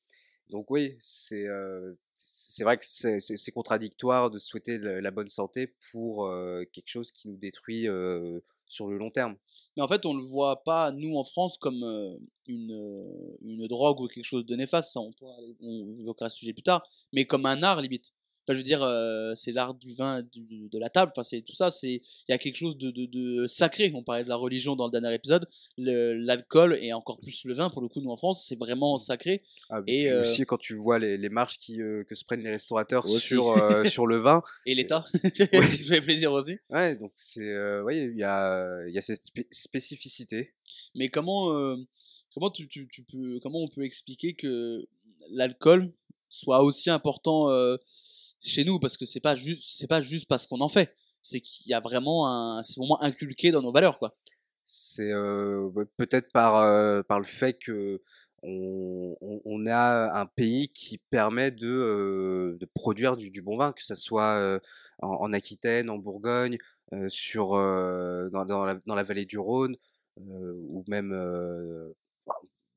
[0.49, 5.11] Donc oui, c'est euh, c'est vrai que c'est c'est- c'est contradictoire de souhaiter le- la
[5.11, 9.35] bonne santé pour euh, quelque chose qui nous détruit euh, sur le long terme.
[9.75, 13.67] Mais en fait, on le voit pas, nous, en France, comme euh, une, euh, une
[13.67, 14.95] drogue ou quelque chose de néfaste.
[14.95, 15.11] On,
[15.61, 16.87] on évoquera ce sujet plus tard.
[17.11, 18.13] Mais comme un art, limite.
[18.47, 21.11] Je veux dire, euh, c'est l'art du vin, du- de la table.
[21.15, 21.71] Enfin, c'est tout ça.
[21.71, 21.93] C'est
[22.27, 23.91] il y a quelque chose de, de, de sacré.
[23.95, 25.47] On parlait de la religion dans le dernier épisode.
[25.77, 29.41] L'alcool et encore plus le vin, pour le coup, nous en France, c'est vraiment sacré.
[29.69, 32.43] Ah, Et, euh, aussi quand tu vois les, les marges qui, euh, que se prennent
[32.43, 33.19] les restaurateurs Aussi.
[33.19, 33.55] sur,
[33.89, 34.41] sur le vin.
[34.65, 36.57] Et l'État, se fait plaisir aussi.
[36.69, 37.41] Ouais, donc c'est
[37.81, 40.53] ouais, il y a, il y a cette spé- spécificité.
[40.95, 41.75] Mais comment,
[42.33, 44.85] comment, tu, tu, tu peux, comment on peut expliquer que
[45.31, 45.91] l'alcool
[46.29, 47.49] soit aussi important
[48.41, 50.95] chez nous Parce que c'est pas juste, c'est pas juste parce qu'on en fait.
[51.21, 54.15] C'est qu'il y a vraiment un, c'est vraiment inculqué dans nos valeurs, quoi.
[54.63, 58.01] C'est euh, peut-être par, euh, par le fait que
[58.43, 63.73] on, on- a un pays qui permet de, euh, de produire du, du bon vin,
[63.73, 64.59] que ce soit
[65.01, 66.59] en, en Aquitaine, en Bourgogne,
[67.07, 69.75] sur, dans, dans la, dans la vallée du Rhône,
[70.17, 71.11] ou même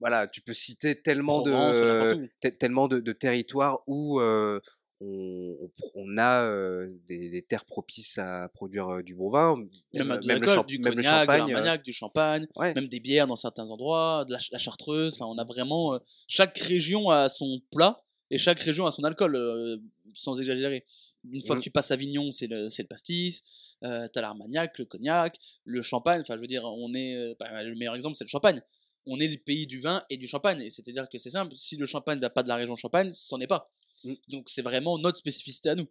[0.00, 4.60] voilà, tu peux citer tellement Provence, de tellement de, de territoires où euh,
[5.00, 9.56] on, a euh, des, des terres propices à produire euh, du bon vin,
[9.94, 11.54] Même, même, le, champ- du même le cognac, de champagne.
[11.54, 12.74] euh, du champagne, ouais.
[12.74, 15.14] même des bières dans certains endroits, de la, ch- la chartreuse.
[15.14, 15.98] Enfin, on a vraiment.
[16.26, 19.80] chaque région a son plat et chaque région a son alcool,
[20.14, 20.84] sans exagérer.
[21.30, 23.42] Une fois que tu passes à Avignon, c'est le, le pastis.
[23.80, 26.20] T'as l'armagnac, le cognac, le champagne.
[26.22, 27.36] Enfin, je veux dire, on est.
[27.38, 28.62] bah, le meilleur exemple, c'est le champagne.
[29.06, 30.60] On est le pays du vin et du champagne.
[30.60, 31.54] Et c'est-à-dire que c'est simple.
[31.56, 33.70] Si le champagne ne va pas de la région champagne, c'en est pas.
[34.04, 34.14] Mm.
[34.28, 35.88] Donc, c'est vraiment notre spécificité à nous.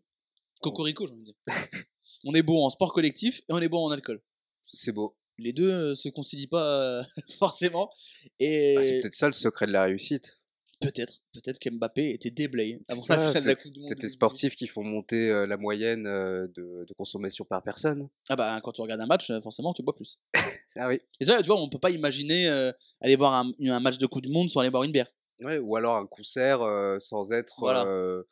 [0.61, 1.35] Cocorico, j'ai envie de dire.
[2.23, 4.21] on est bon en sport collectif et on est bon en alcool
[4.65, 5.15] C'est beau.
[5.37, 7.03] les deux euh, se concilient pas euh,
[7.39, 7.89] forcément.
[8.39, 10.39] Et Bah, c'est peut-être ça le secret de la réussite.
[10.81, 13.89] peut-être, peut-être qu'Mbappé était déblayé avant Ça, la finale de la Coupe du Monde.
[13.89, 14.09] peut-être les 2018.
[14.09, 18.09] sportifs qui font monter euh, la moyenne euh, de, de consommation par personne.
[18.29, 20.19] Ah bah quand tu regardes un match, forcément tu bois plus.
[20.79, 20.99] Ah oui.
[21.19, 24.05] Et ça, tu vois, on peut pas imaginer euh, aller voir un, un match de
[24.05, 25.11] Coupe du Monde sans aller boire une bière.
[25.39, 27.93] Ouais, ou alors un concert euh, sans être Voilà.
[27.93, 28.23] euh,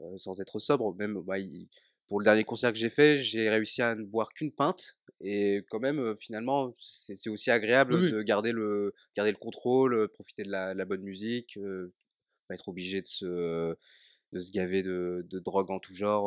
[0.00, 0.94] euh, sans être sobre.
[0.96, 1.68] Même bah, il-
[2.08, 4.98] pour le dernier concert que j'ai fait, j'ai réussi à ne boire qu'une pinte.
[5.20, 10.44] Et quand même, finalement, c'est aussi agréable Oui, de garder le garder le contrôle, profiter
[10.44, 11.58] de la, la bonne musique,
[12.48, 13.76] pas être obligé de se
[14.32, 16.26] de se gaver de, de drogue en tout genre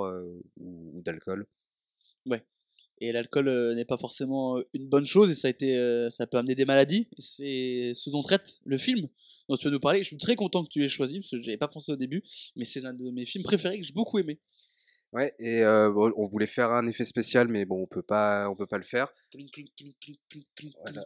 [0.57, 1.47] ou, ou d'alcool.
[2.99, 6.09] Et l'alcool euh, n'est pas forcément euh, une bonne chose et ça a été, euh,
[6.09, 7.07] ça peut amener des maladies.
[7.19, 9.07] C'est ce dont traite le film
[9.49, 9.99] dont tu vas nous parler.
[10.03, 12.23] Je suis très content que tu l'aies choisi parce que j'avais pas pensé au début,
[12.55, 14.39] mais c'est l'un de mes films préférés que j'ai beaucoup aimé.
[15.13, 18.55] Ouais, et euh, on voulait faire un effet spécial, mais bon, on peut pas, on
[18.57, 19.07] peut pas le faire.
[20.81, 21.05] Voilà.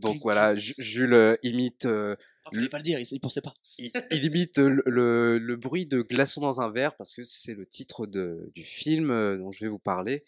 [0.00, 3.52] Donc voilà, Jules euh, imite, euh, Ah, fallait pas le dire, il, il pensait pas.
[3.78, 7.54] il, il imite le, le- le bruit de glaçons dans un verre parce que c'est
[7.54, 10.24] le titre de, du film euh, dont je vais vous parler.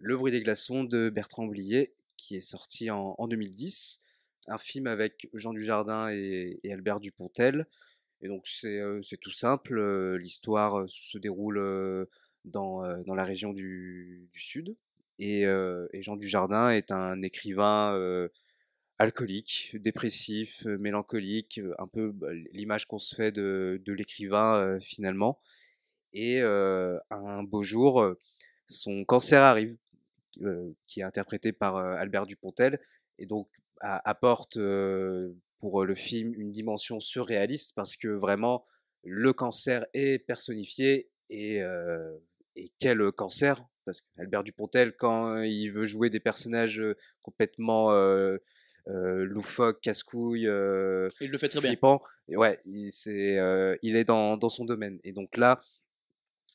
[0.00, 4.00] Le bruit des glaçons de Bertrand Blier, qui est sorti en, en 2010.
[4.46, 7.66] Un film avec Jean Dujardin et, et Albert Dupontel.
[8.20, 9.78] Et donc c'est euh, tout simple.
[9.78, 12.06] euh, L'histoire euh, se déroule
[12.44, 14.76] dans, dans la région du, Sud.
[15.18, 15.44] Et,
[15.94, 18.28] Jean Dujardin est un écrivain
[18.98, 25.40] alcoolique, dépressif, mélancolique, un peu bah, l'image qu'on se fait de, de l'écrivain finalement.
[26.12, 28.14] Et un beau jour,
[28.68, 29.76] son cancer arrive,
[30.86, 32.80] qui est interprété par Albert Dupontel,
[33.18, 33.48] et donc
[33.80, 34.58] apporte
[35.60, 38.64] pour le film une dimension surréaliste parce que vraiment
[39.04, 41.60] le cancer est personnifié et,
[42.56, 43.64] et quel cancer?
[43.84, 46.82] Parce qu'Albert Dupontel quand il veut jouer des personnages
[47.22, 48.36] complètement euh,
[48.88, 51.70] euh, loufoques, casse-couilles, euh, Il le fait très bien.
[51.70, 54.98] flippants, et ouais, il, euh, il est dans, dans son domaine.
[55.04, 55.60] Et donc là,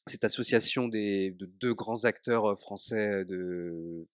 [0.08, 4.06] cette association des, de deux grands acteurs français de,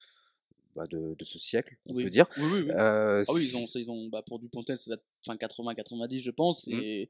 [0.75, 2.03] bah, de, de ce siècle, on Oui.
[2.03, 2.27] peut dire.
[2.37, 2.71] Oui, oui, oui.
[2.71, 4.91] Euh, Ah oui, ils ont, ils ont bah, pour Dupontel, c'est
[5.25, 6.79] fin 80-90, je pense, Mm.
[6.81, 7.09] et,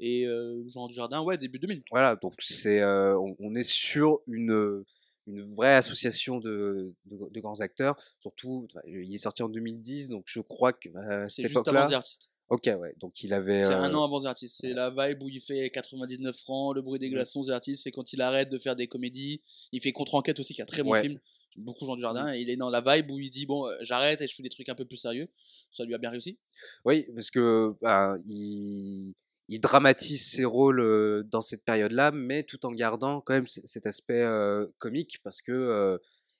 [0.00, 1.82] et euh, Jean Dujardin, ouais, début 2000.
[1.90, 4.84] Voilà, donc c'est, euh, on, on est sur une,
[5.28, 7.96] une vraie association de, de, de grands acteurs.
[8.20, 11.52] Surtout, enfin, il est sorti en 2010, donc je crois que euh, à C'est cette
[11.52, 11.88] juste avant époque-là.
[11.90, 12.30] The Artist.
[12.48, 13.62] Ok, ouais, donc il avait.
[13.62, 14.58] C'est un euh, an avant The Artist.
[14.60, 17.12] C'est la vibe où il fait 99 francs, le bruit des Mm.
[17.14, 19.42] glaçons, The Artist, c'est quand il arrête de faire des comédies.
[19.72, 21.02] Il fait Contre-enquête aussi, qui est un très bon Ouais.
[21.02, 21.18] film.
[21.54, 22.32] J'aime beaucoup Jean Dujardin.
[22.34, 24.42] Et il est dans la vibe où il dit Bon, euh, j'arrête et je fais
[24.44, 25.28] des trucs un peu plus sérieux.
[25.72, 26.38] Ça lui a bien réussi.
[26.84, 29.12] Oui, parce que ben, il,
[29.48, 33.86] il dramatise ses rôles euh, dans cette période-là, mais tout en gardant quand même cet
[33.86, 35.98] aspect euh, comique, parce que euh,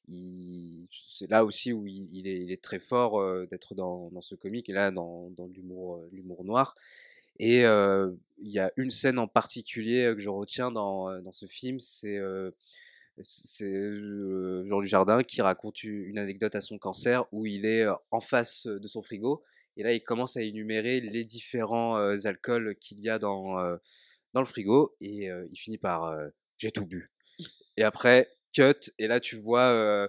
[0.08, 5.30] c'est là aussi où il, est, très fort d'être dans, ce comique, et là dans,
[5.54, 6.74] l'humour, noir.
[7.38, 12.20] Et il y a une scène en particulier que je retiens dans, ce film, c'est
[13.22, 13.72] c'est
[14.66, 18.86] Jean Dujardin qui raconte une anecdote à son cancer où il est en face de
[18.86, 19.42] son frigo
[19.78, 23.56] et là il commence à énumérer les différents alcools qu'il y a dans,
[24.34, 26.14] le frigo et il finit par
[26.58, 27.10] j'ai tout bu.
[27.78, 28.35] Et après
[28.98, 30.08] et là tu vois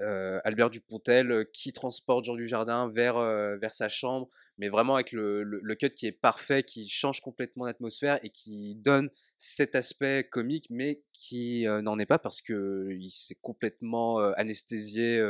[0.00, 3.18] Albert Dupontel qui transporte Jean Dujardin vers,
[3.58, 4.28] vers sa chambre
[4.58, 9.10] mais vraiment avec le, cut qui est parfait, qui change complètement l'atmosphère et qui donne
[9.38, 15.20] cet aspect comique, mais qui n'en est pas parce que il s'est complètement anesthésié,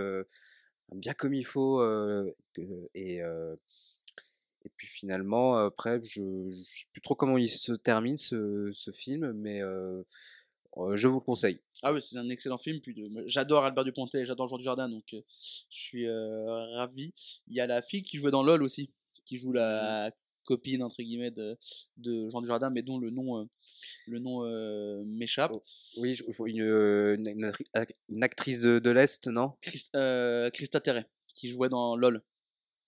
[0.92, 1.82] bien comme il faut.
[2.94, 3.22] et,
[4.76, 9.60] puis finalement, après, je ne sais plus trop comment il se termine ce, film, mais
[10.94, 11.60] je vous le conseille.
[11.82, 12.80] Ah oui, c'est un excellent film.
[12.80, 12.94] Puis
[13.26, 15.20] j'adore Albert Dupontel, j'adore Jean Dujardin, donc euh,
[15.68, 17.12] je suis euh, ravi.
[17.46, 18.90] Il y a la fille qui jouait dans LOL aussi,
[19.26, 20.12] qui joue la
[20.44, 21.56] copine entre guillemets de,
[21.98, 23.44] de Jean Dujardin, mais dont le nom, euh,
[24.06, 25.52] le nom euh, m'échappe.
[25.54, 25.62] Oh.
[25.98, 29.52] Oui, une, euh, une, une actri- ac- une actrice de, de l'Est, non?
[29.60, 32.22] Christ- euh, Christa Terret, qui jouait dans LOL.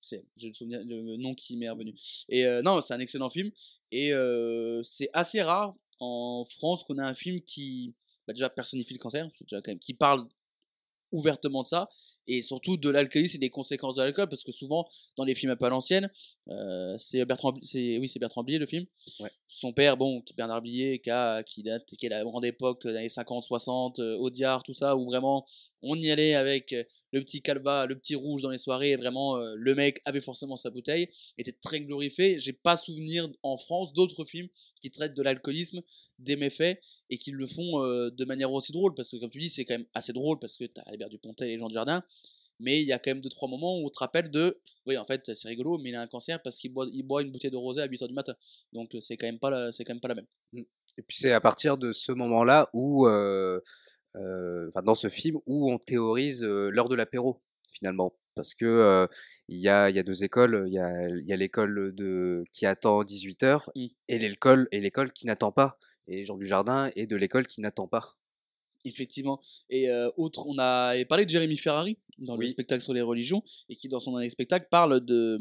[0.01, 1.95] C'est, j'ai le souvenir, le nom qui m'est revenu.
[2.29, 3.51] Et euh, non, c'est un excellent film.
[3.91, 7.95] Et euh, c'est assez rare en France qu'on a un film qui
[8.27, 9.29] bah, déjà personnifie le cancer,
[9.81, 10.27] qui parle
[11.13, 11.89] ouvertement de ça
[12.27, 15.53] et surtout de l'alcoolisme et des conséquences de l'alcool parce que souvent dans les films
[15.53, 16.11] un peu à l'ancienne
[16.49, 18.85] euh, c'est Bertrand c'est oui c'est Bertrand Blier le film.
[19.49, 22.97] Son père bon Bernard Blier qui, a, qui date qui est la grande époque des
[22.97, 25.47] années 50 60 euh, Audiard tout ça où vraiment
[25.81, 28.97] on y allait avec euh, le petit calva le petit rouge dans les soirées et
[28.97, 32.39] vraiment euh, le mec avait forcément sa bouteille était très glorifié.
[32.39, 34.49] J'ai pas souvenir en France d'autres films
[34.83, 35.81] qui traitent de l'alcoolisme
[36.19, 36.79] des méfaits
[37.09, 39.75] et qui le font de manière aussi drôle parce que comme tu dis c'est quand
[39.75, 42.05] même assez drôle parce que t'as Albert Dupontel et les gens de jardin
[42.61, 44.97] mais il y a quand même deux trois moments où on te rappelle de oui
[44.97, 47.33] en fait c'est rigolo mais il a un cancer parce qu'il boit, il boit une
[47.33, 48.35] bouteille de rosé à 8h du matin.
[48.73, 50.27] Donc c'est quand même pas la, quand même pas la même.
[50.53, 50.63] Mmh.
[50.99, 53.61] et puis c'est à partir de ce moment là où euh,
[54.17, 58.15] euh, dans ce film où on théorise l'heure de l'apéro finalement.
[58.37, 59.09] Parce que
[59.49, 60.65] il y, a, y a deux écoles.
[60.67, 63.87] Il y a, y a l'école de qui attend 18h mmh.
[64.09, 65.79] et l'école et l'école qui n'attend pas.
[66.07, 68.17] Et Jean du Jardin est de l'école qui n'attend pas
[68.85, 69.41] Effectivement.
[69.71, 73.77] Et autre, on a parlé de Jérémy Ferrari dans le spectacle sur les religions, et
[73.77, 75.39] qui dans son dernier spectacle parle de,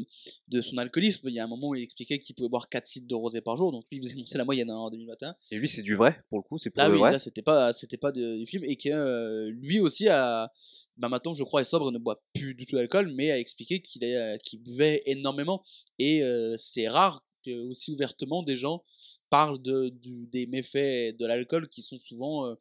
[0.48, 1.28] de son alcoolisme.
[1.28, 3.40] Il y a un moment où il expliquait qu'il pouvait boire 4 litres de rosé
[3.40, 5.34] par jour, donc lui il faisait monter la moyenne hein, en demi-matin.
[5.50, 7.12] Et lui c'est du vrai, pour le coup, c'est là, le oui, vrai.
[7.12, 10.50] Là c'était pas, c'était pas du film, et que lui aussi a,
[10.96, 13.80] bah maintenant je crois est sobre, ne boit plus du tout d'alcool, mais a expliqué
[13.80, 14.02] qu'il
[14.44, 15.62] qu'il buvait énormément.
[15.98, 16.22] Et
[16.56, 18.82] c'est rare que aussi ouvertement des gens
[19.30, 19.92] parlent de,
[20.32, 22.56] des méfaits de l'alcool qui sont souvent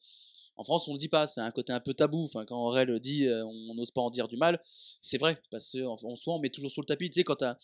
[0.55, 2.25] en France, on le dit pas, c'est un côté un peu tabou.
[2.25, 4.61] Enfin, quand Aurel le dit, euh, on n'ose pas en dire du mal.
[5.01, 7.09] C'est vrai, parce qu'en soi, on met toujours sur le tapis.
[7.09, 7.57] Tu sais, quand t'as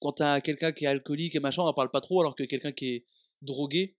[0.00, 2.44] quand as quelqu'un qui est alcoolique et machin, on n'en parle pas trop, alors que
[2.44, 3.04] quelqu'un qui est
[3.42, 3.96] drogué,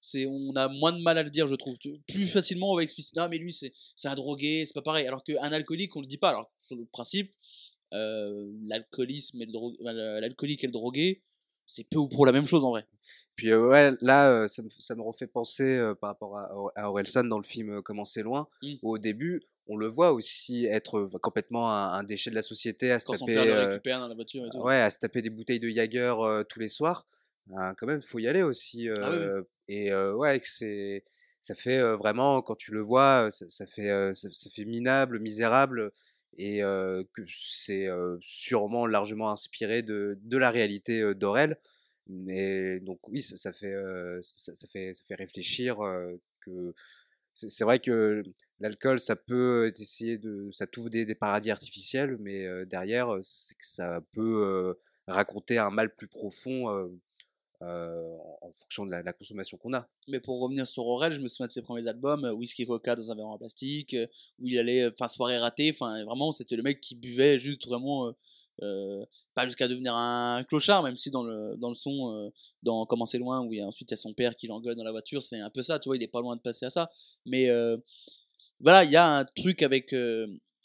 [0.00, 1.76] c'est on a moins de mal à le dire, je trouve.
[2.08, 3.10] Plus facilement, on va expliquer.
[3.16, 3.72] Non, mais lui, c'est
[4.04, 5.06] un drogué, c'est pas pareil.
[5.06, 6.30] Alors qu'un alcoolique, on le dit pas.
[6.30, 7.34] Alors, sur le principe,
[7.94, 11.22] euh, l'alcoolisme et le l'alcoolique et le drogué,
[11.66, 12.86] c'est peu ou pour la même chose en vrai.
[13.36, 17.38] Puis ouais, là, ça, me, ça, me, refait penser par rapport à, à Orelsan dans
[17.38, 18.74] le film Comment c'est loin, mmh.
[18.82, 22.98] où au début, on le voit aussi être complètement un, déchet de la société, à
[22.98, 23.34] se taper,
[23.90, 26.14] dans la voiture et Ouais, à se taper des bouteilles de Jager
[26.48, 27.06] tous les soirs.
[27.46, 28.88] Ben, quand même, faut y aller aussi.
[28.88, 29.12] Ah
[29.68, 31.04] et ouais, c'est,
[31.40, 35.92] ça fait vraiment, quand tu le vois, ça, fait, ça, fait minable, misérable
[36.36, 36.60] et
[37.12, 37.88] que c'est
[38.20, 41.58] sûrement largement inspiré de, de la réalité d'Aurel.
[42.08, 43.74] Mais donc oui, ça, fait,
[44.22, 45.78] ça, fait, ça fait réfléchir
[46.40, 46.74] que
[47.34, 48.22] c'est vrai que
[48.60, 53.66] l'alcool, ça peut essayer de, ça t'ouvre des, des, paradis artificiels, mais derrière, c'est que
[53.66, 56.88] ça peut raconter un mal plus profond
[57.60, 59.88] en, fonction de la, consommation qu'on a.
[60.08, 63.10] Mais pour revenir sur Aurel, je me souviens de ses premiers albums, Whisky Coca dans
[63.10, 63.96] un verre en plastique,
[64.38, 68.14] où il allait, enfin soirée ratée, enfin vraiment c'était le mec qui buvait juste vraiment
[68.62, 72.30] euh, pas jusqu'à devenir un clochard, même si dans le, dans le son, euh,
[72.62, 74.92] dans Comment c'est loin, où ensuite il y a son père qui l'engueule dans la
[74.92, 76.90] voiture, c'est un peu ça, tu vois, il est pas loin de passer à ça.
[77.26, 77.76] Mais euh,
[78.60, 79.94] voilà, il y a un truc avec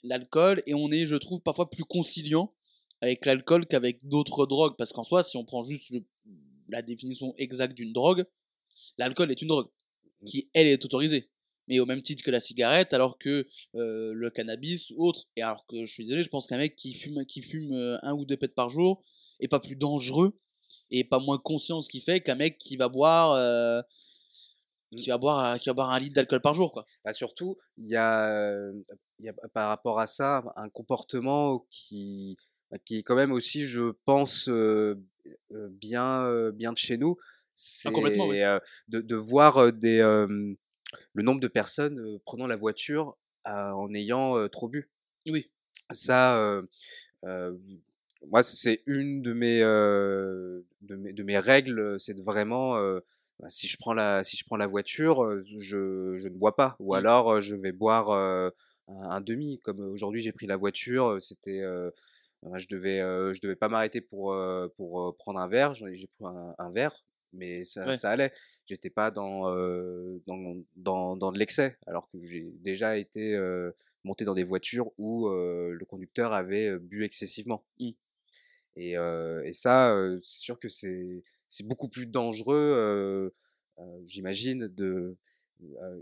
[0.03, 2.53] l'alcool, et on est, je trouve, parfois plus conciliant
[3.01, 5.91] avec l'alcool qu'avec d'autres drogues, parce qu'en soi, si on prend juste
[6.71, 8.25] la définition exacte d'une drogue,
[8.97, 9.67] l'alcool est une drogue,
[10.21, 10.25] mmh.
[10.25, 11.29] qui, elle, est autorisée
[11.67, 15.29] mais au même titre que la cigarette, alors que euh, le cannabis ou autre.
[15.37, 17.97] Et alors que je suis désolé, je pense qu'un mec qui fume, qui fume euh,
[18.03, 19.03] un ou deux pets par jour
[19.39, 20.37] est pas plus dangereux
[20.89, 23.31] et pas moins conscient ce qu'il fait qu'un mec qui va boire.
[23.31, 23.81] Euh,
[24.97, 26.85] qui va boire, qui va boire un litre d'alcool par jour, quoi.
[27.05, 28.59] Bah surtout, il y a,
[29.19, 32.35] y a par rapport à ça un comportement qui,
[32.83, 34.49] qui est quand même aussi, je pense,
[35.49, 37.17] bien, bien de chez nous.
[37.55, 43.93] C'est ah, complètement, de, de, voir des, le nombre de personnes prenant la voiture en
[43.93, 44.89] ayant trop bu.
[45.27, 45.51] Oui.
[45.91, 46.61] Ça,
[47.23, 52.81] moi, c'est une de mes, de mes, de mes règles, c'est de vraiment,
[53.39, 56.75] bah, si je prends la, si je prends la voiture, je, je ne bois pas,
[56.79, 56.97] ou mmh.
[56.97, 58.11] alors je vais boire
[58.87, 59.59] un, demi.
[59.59, 61.63] Comme aujourd'hui, j'ai pris la voiture, c'était,
[62.55, 64.35] je devais, je devais pas m'arrêter pour,
[64.75, 66.95] pour prendre un verre, j'ai pris un verre,
[67.33, 68.33] mais ça, ça allait.
[68.65, 69.53] J'étais pas dans,
[70.27, 73.37] dans, dans, dans, de l'excès, alors que j'ai déjà été
[74.03, 77.63] monté dans des voitures où le conducteur avait bu excessivement.
[77.79, 77.89] Mmh.
[78.77, 81.23] Et, et, ça, c'est sûr que c'est
[81.63, 83.33] beaucoup plus dangereux,
[84.03, 85.15] j'imagine, de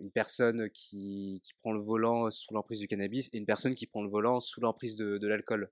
[0.01, 3.87] une personne qui, qui, prend le volant sous l'emprise du cannabis et une personne qui
[3.87, 5.69] prend le volant sous l'emprise de, de l'alcool.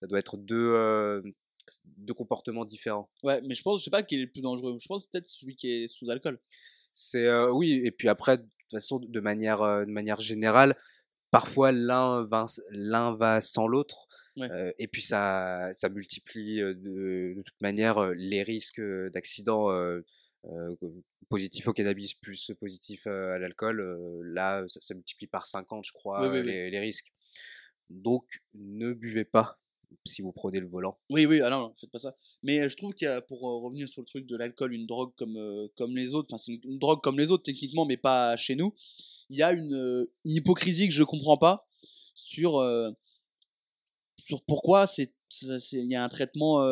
[0.00, 1.22] Ça doit être deux,
[1.84, 3.08] de comportements différents.
[3.22, 4.76] Ouais, mais je pense, je sais pas qui est le plus dangereux.
[4.80, 6.38] Je pense peut-être celui qui est sous alcool.
[6.94, 10.76] C'est euh, oui, et puis après, de toute façon, de manière, euh, de manière générale,
[11.30, 14.08] parfois l'un va, l'un va sans l'autre.
[14.38, 18.82] Euh, et puis ça, ça multiplie de, toute manière les risques
[19.12, 19.70] d'accident.
[21.28, 23.80] positif au cannabis plus positif à l'alcool,
[24.22, 27.12] là, ça, multiplie par 50, je crois, les, risques.
[27.88, 28.24] Donc,
[28.54, 29.58] ne buvez pas
[30.04, 30.98] si vous prenez le volant.
[31.10, 32.16] Oui, oui, alors, faites pas ça.
[32.42, 35.12] Mais je trouve qu'il y a, pour revenir sur le truc de l'alcool, une drogue
[35.16, 35.38] comme,
[35.76, 38.74] comme les autres, enfin, c'est une, drogue comme les autres, techniquement, mais pas chez nous.
[39.30, 41.66] Il y a une, hypocrisie que je comprends pas
[42.14, 42.64] sur,
[44.18, 45.12] sur pourquoi c'est
[45.72, 46.64] il y a un traitement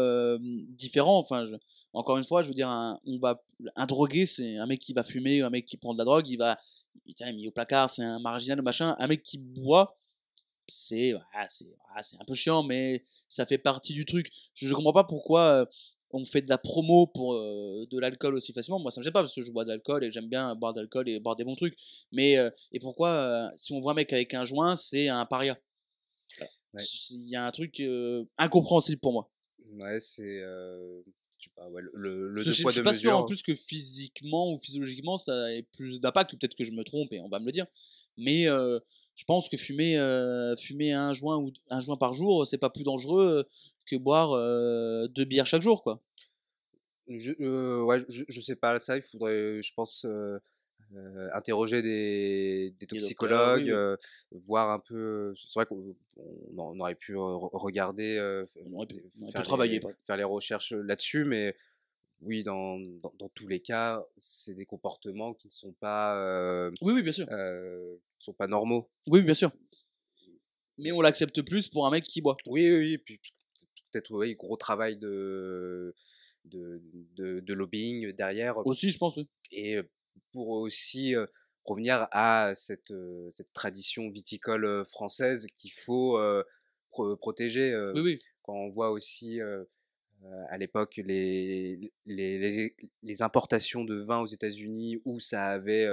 [0.68, 1.18] différent.
[1.18, 1.46] Enfin,
[1.92, 3.42] encore une fois, je veux dire, un, on va,
[3.76, 6.28] un drogué, c'est un mec qui va fumer, un mec qui prend de la drogue,
[6.28, 6.58] il va,
[7.06, 8.94] il est mis au placard, c'est un marginal, machin.
[8.98, 9.96] Un mec qui boit,
[10.68, 11.14] c'est,
[11.48, 14.30] c'est un peu chiant, mais ça fait partie du truc.
[14.54, 15.68] Je, ne comprends pas pourquoi
[16.10, 18.78] on fait de la promo pour de l'alcool aussi facilement.
[18.78, 20.72] Moi, ça me gêne pas parce que je bois de l'alcool et j'aime bien boire
[20.72, 21.76] de l'alcool et boire des bons trucs.
[22.12, 22.36] Mais
[22.72, 25.58] et pourquoi, si on voit un mec avec un joint, c'est un paria?
[27.10, 27.82] Il y a un truc
[28.38, 29.30] incompréhensible pour moi.
[29.72, 30.40] Ouais, c'est.
[30.40, 31.02] je
[31.38, 34.58] sais pas, ouais, le, le je, je suis pas sûr en plus que physiquement ou
[34.58, 37.46] physiologiquement ça ait plus d'impact, ou peut-être que je me trompe et on va me
[37.46, 37.66] le dire.
[38.16, 38.46] Mais
[39.16, 39.96] je pense que fumer,
[40.60, 43.46] fumer un joint ou un joint par jour, c'est pas plus dangereux
[43.86, 44.30] que boire
[45.08, 46.00] deux bières chaque jour, quoi.
[47.06, 47.32] Je,
[47.82, 50.06] ouais, je, je, sais pas ça, il faudrait, je pense,
[50.96, 53.74] euh, interroger des, des toxicologues,
[54.30, 55.34] voir un peu.
[55.36, 55.96] C'est vrai qu'on
[56.56, 58.44] on aurait pu regarder,
[59.32, 61.56] faire, travailler, les, faire les recherches là-dessus, mais
[62.24, 62.78] oui, dans,
[63.18, 66.70] dans, tous les cas, c'est des comportements qui ne sont pas.
[66.80, 67.26] oui, oui, bien sûr.
[68.18, 68.90] sont pas normaux.
[69.08, 69.52] Oui, bien sûr.
[70.78, 72.36] Mais on l'accepte plus pour un mec qui boit.
[72.46, 72.98] Oui, oui, oui.
[72.98, 73.20] Puis
[73.90, 75.94] peut-être, oui, gros travail de.
[76.44, 76.82] De,
[77.16, 78.58] de, de, lobbying derrière.
[78.66, 79.26] Aussi, je pense, oui.
[79.50, 79.78] Et
[80.30, 81.14] pour aussi
[81.64, 82.92] revenir à cette,
[83.30, 86.18] cette tradition viticole française qu'il faut
[87.18, 87.74] protéger.
[87.94, 88.18] Oui, oui.
[88.42, 89.40] Quand on voit aussi
[90.48, 95.88] à l'époque les, les, les, importations de vin aux États-Unis où ça avait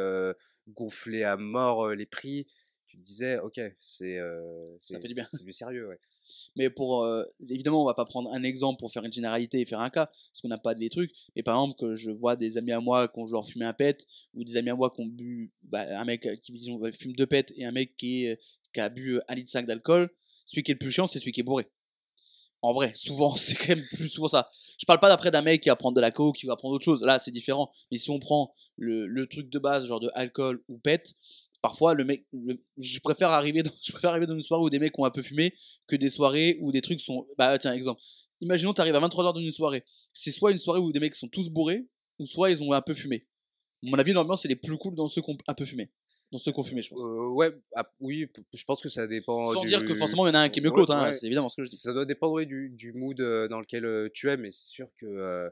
[0.69, 2.47] gonflé à mort les prix,
[2.87, 4.19] tu te disais, ok, c'est
[5.43, 5.87] du sérieux.
[5.87, 5.99] Ouais.
[6.55, 9.65] Mais pour, euh, évidemment, on va pas prendre un exemple pour faire une généralité et
[9.65, 11.11] faire un cas, parce qu'on n'a pas des trucs.
[11.35, 13.73] Mais par exemple, que je vois des amis à moi qui ont genre fumé un
[13.73, 17.13] pet, ou des amis à moi qui ont bu, bah, un mec qui disons, fume
[17.13, 18.27] deux pets et un mec qui,
[18.73, 20.09] qui a bu un litre 5 d'alcool,
[20.45, 21.67] celui qui est le plus chiant, c'est celui qui est bourré.
[22.61, 24.49] En vrai, souvent, c'est quand même plus souvent ça.
[24.77, 26.75] Je parle pas d'après d'un mec qui va prendre de la coke, qui va prendre
[26.75, 27.03] autre chose.
[27.03, 27.71] Là, c'est différent.
[27.91, 31.15] Mais si on prend le, truc de base, genre de alcool ou pet,
[31.61, 32.25] parfois le mec
[32.77, 35.11] je préfère arriver dans, je préfère arriver dans une soirée où des mecs ont un
[35.11, 35.53] peu fumé
[35.87, 38.01] que des soirées où des trucs sont bah tiens exemple
[38.39, 41.13] imaginons tu arrives à 23h dans une soirée c'est soit une soirée où des mecs
[41.13, 41.85] sont tous bourrés
[42.17, 43.27] ou soit ils ont un peu fumé
[43.83, 45.91] mon avis l'ambiance elle est plus cool dans ceux qui ont un peu fumé
[46.31, 49.07] dans ceux qui ont fumé je pense euh, ouais ah, oui je pense que ça
[49.07, 50.93] dépend sans dire que forcément il y en a un qui est mieux que l'autre
[50.93, 53.59] hein, c'est évidemment ce que je dis ça doit dépendre du, du mood euh, dans
[53.59, 55.49] lequel euh, tu es mais c'est sûr que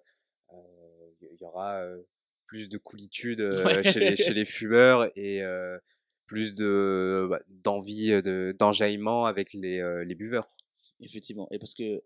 [1.22, 1.84] il y aura
[2.48, 3.40] plus de coolitude
[3.84, 5.42] chez, les, chez, les, fumeurs et
[6.26, 10.48] plus de bah, d'envie, de, d'enjaillement avec les, les, buveurs.
[11.02, 11.48] Effectivement.
[11.52, 12.02] Et parce que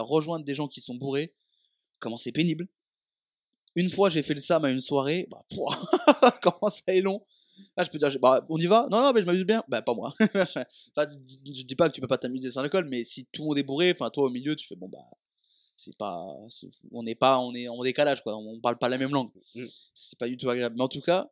[0.00, 1.32] rejoindre des gens qui sont bourrés,
[1.98, 2.68] comment c'est pénible.
[3.74, 5.28] Une fois, j'ai fait le SAM à une soirée.
[5.30, 5.44] Bah,
[6.42, 7.24] comment ça est long.
[7.76, 8.86] Là, je peux dire, bah, on y va?
[8.90, 9.64] Non, non, mais je m'amuse bien.
[9.68, 10.14] Bah, pas moi.
[10.20, 13.58] je dis pas que tu peux pas t'amuser sans alcool, mais si tout le monde
[13.58, 15.04] est bourré, enfin, toi au milieu, tu fais, bon, bah,
[15.76, 16.24] c'est pas.
[16.92, 18.36] on n'est pas, on est en décalage, quoi.
[18.36, 19.30] On parle pas la même langue.
[19.54, 19.64] Mmh.
[19.94, 20.76] C'est pas du tout agréable.
[20.76, 21.30] Mais en tout cas,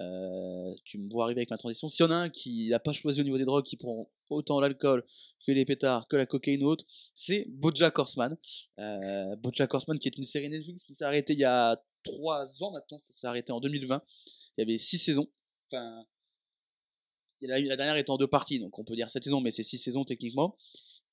[0.00, 1.88] euh, tu me vois arriver avec ma transition.
[1.88, 4.08] S'il y en a un qui n'a pas choisi au niveau des drogues, qui prend
[4.30, 5.04] autant l'alcool
[5.46, 8.36] que les pétards, que la cocaïne ou autre, c'est Bojack Horseman.
[8.78, 12.62] Euh, Bojack Horseman qui est une série Netflix qui s'est arrêtée il y a 3
[12.62, 14.02] ans maintenant, ça s'est arrêté en 2020.
[14.56, 15.28] Il y avait 6 saisons.
[15.70, 16.04] Enfin,
[17.40, 19.62] la, la dernière était en deux parties, donc on peut dire 7 saisons, mais c'est
[19.62, 20.56] 6 saisons techniquement.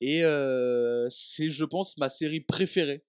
[0.02, 3.06] Et euh, c'est, je pense, ma série préférée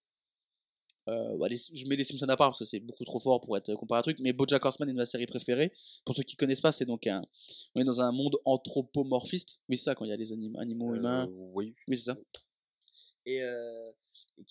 [1.08, 3.72] euh, je mets les Simpsons à part parce que c'est beaucoup trop fort pour être
[3.74, 5.72] comparé à un truc, mais BoJack Horseman est ma série préférée.
[6.04, 7.22] Pour ceux qui connaissent pas, c'est donc un,
[7.74, 9.60] on est dans un monde anthropomorphiste.
[9.68, 11.28] Oui, c'est ça quand il y a des animaux humains.
[11.28, 11.74] Euh, oui.
[11.86, 12.18] Oui, c'est ça.
[13.24, 13.92] Et, euh,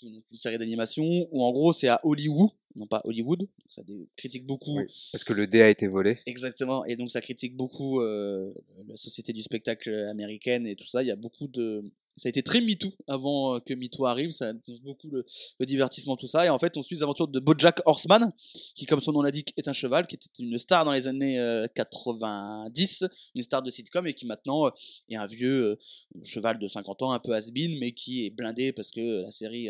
[0.03, 3.39] une, série d'animation où en gros c'est à Hollywood, non pas Hollywood.
[3.39, 3.81] Donc ça
[4.15, 4.79] critique beaucoup.
[5.11, 6.19] parce que le dé a été volé.
[6.25, 6.85] Exactement.
[6.85, 8.53] Et donc ça critique beaucoup euh,
[8.87, 11.03] la société du spectacle américaine et tout ça.
[11.03, 11.83] Il y a beaucoup de
[12.17, 15.25] ça a été très MeToo avant euh, que MeToo arrive, ça annonce beaucoup le,
[15.65, 16.45] divertissement, tout ça.
[16.45, 18.31] Et en fait, on suit les aventures de Bojack Horseman,
[18.73, 21.65] qui, comme son nom l'indique, est un cheval, qui était une star dans les années
[21.75, 24.71] 90, euh, une star de sitcom, et qui maintenant euh,
[25.09, 25.77] est un vieux
[26.23, 29.67] cheval de 50 ans, un peu has-been, mais qui est blindé parce que la série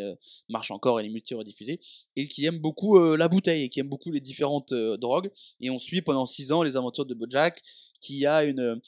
[0.48, 1.80] marche encore, elle est multi-rediffusée,
[2.14, 5.30] et qui aime beaucoup la bouteille, et qui aime beaucoup les différentes drogues.
[5.60, 7.62] Et on suit pendant 6 ans les aventures de Bojack,
[8.00, 8.80] qui a une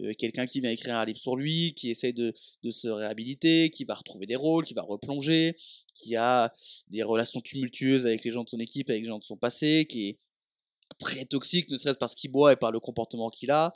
[0.00, 3.70] euh, quelqu'un qui vient écrire un livre sur lui, qui essaie de, de se réhabiliter,
[3.70, 5.56] qui va retrouver des rôles, qui va replonger,
[5.94, 6.52] qui a
[6.88, 9.86] des relations tumultueuses avec les gens de son équipe, avec les gens de son passé,
[9.88, 10.18] qui est
[10.98, 13.72] très toxique, ne serait-ce parce qu'il boit et par le comportement qu'il a,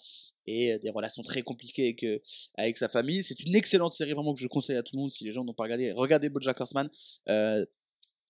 [0.46, 2.18] et euh, des relations très compliquées avec, euh,
[2.56, 3.24] avec sa famille.
[3.24, 5.44] C'est une excellente série vraiment que je conseille à tout le monde si les gens
[5.44, 5.92] n'ont pas regardé.
[5.92, 6.90] Regardez BoJack Horseman.
[7.28, 7.64] Euh,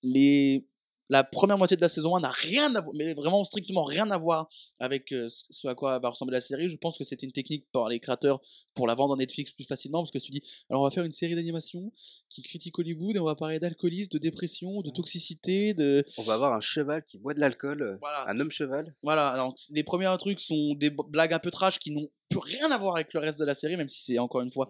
[0.03, 0.67] les
[1.09, 4.11] la première moitié de la saison 1 n'a rien à voir, mais vraiment strictement rien
[4.11, 4.49] à voir
[4.81, 6.69] avec euh, ce à quoi va ressembler la série.
[6.69, 8.41] Je pense que c'était une technique par les créateurs
[8.75, 11.05] pour la vendre en Netflix plus facilement, parce que tu dis, alors on va faire
[11.05, 11.93] une série d'animation
[12.29, 16.05] qui critique Hollywood et on va parler d'alcoolisme, de dépression, de toxicité, de...
[16.19, 18.25] On va avoir un cheval qui boit de l'alcool, euh, Voilà.
[18.29, 18.95] un homme cheval.
[19.03, 22.79] Voilà, donc les premiers trucs sont des blagues un peu trash qui n'ont rien à
[22.79, 24.69] voir avec le reste de la série, même si c'est encore une fois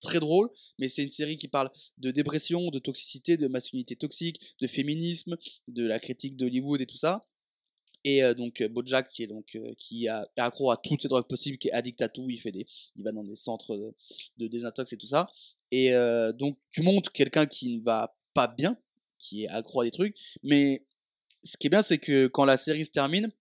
[0.00, 0.50] très drôle.
[0.78, 5.36] Mais c'est une série qui parle de dépression, de toxicité, de masculinité toxique, de féminisme,
[5.68, 7.20] de la critique d'Hollywood et tout ça.
[8.04, 11.08] Et euh, donc euh, Bojack qui est donc euh, qui est accro à toutes les
[11.08, 12.66] drogues possibles, qui est addict à tout, il fait des,
[12.96, 13.94] il va dans des centres de,
[14.38, 15.28] de désintox et tout ça.
[15.70, 18.78] Et euh, donc tu montres quelqu'un qui ne va pas bien,
[19.18, 20.86] qui est accro à des trucs, mais
[21.42, 23.32] ce qui est bien c'est que quand la série se termine,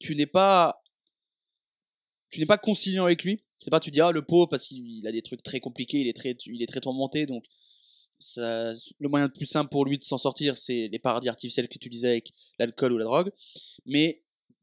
[0.00, 0.83] tu n'es pas
[2.30, 3.42] tu n'es pas conciliant avec lui.
[3.58, 6.08] C'est pas tu dis ah le pauvre parce qu'il a des trucs très compliqués, il
[6.08, 7.44] est très il est très tourmenté donc
[8.36, 11.78] le moyen le plus simple pour lui de s'en sortir c'est les paradis artificiels que
[11.78, 13.30] tu disais avec l'alcool ou la drogue.
[13.86, 14.22] Mais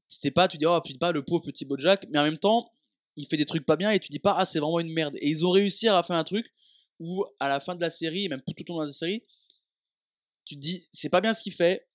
[0.09, 2.38] c'était pas tu dis oh tu dis pas le pauvre petit Bojack mais en même
[2.38, 2.74] temps
[3.16, 5.16] il fait des trucs pas bien et tu dis pas ah c'est vraiment une merde
[5.20, 6.51] et ils ont réussi à faire un truc
[6.99, 9.24] où à la fin de la série même tout au long de la série
[10.45, 11.88] tu te dis c'est pas bien ce qu'il fait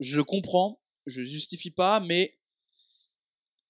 [0.00, 2.38] je comprends je justifie pas mais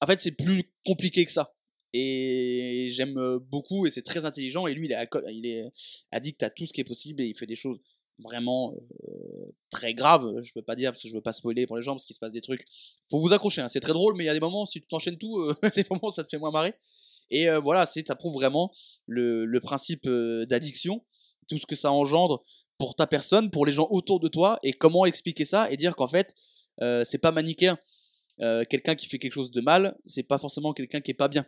[0.04, 1.54] en fait, c'est plus compliqué que ça.
[1.94, 4.66] Et j'aime euh, beaucoup, et c'est très intelligent.
[4.66, 5.72] Et lui, il est, il
[6.10, 7.78] addict à tout ce qui est possible, et il fait des choses
[8.18, 8.74] vraiment
[9.08, 10.42] euh, très graves.
[10.42, 12.14] Je peux pas dire, parce que je veux pas spoiler pour les gens, parce qu'il
[12.14, 12.66] se passe des trucs.
[13.10, 13.70] Faut vous accrocher, hein.
[13.70, 15.86] c'est très drôle, mais il y a des moments, si tu t'enchaînes tout, euh, des
[15.88, 16.74] moments, ça te fait moins marrer.
[17.30, 18.70] Et voilà, c'est, ça prouve vraiment
[19.06, 21.02] le, principe d'addiction,
[21.48, 22.44] tout ce que ça engendre
[22.76, 25.96] pour ta personne, pour les gens autour de toi, et comment expliquer ça, et dire
[25.96, 26.34] qu'en fait,
[26.80, 27.78] c'est pas manichéen.
[28.40, 31.28] Euh, quelqu'un qui fait quelque chose de mal, c'est pas forcément quelqu'un qui est pas
[31.28, 31.46] bien.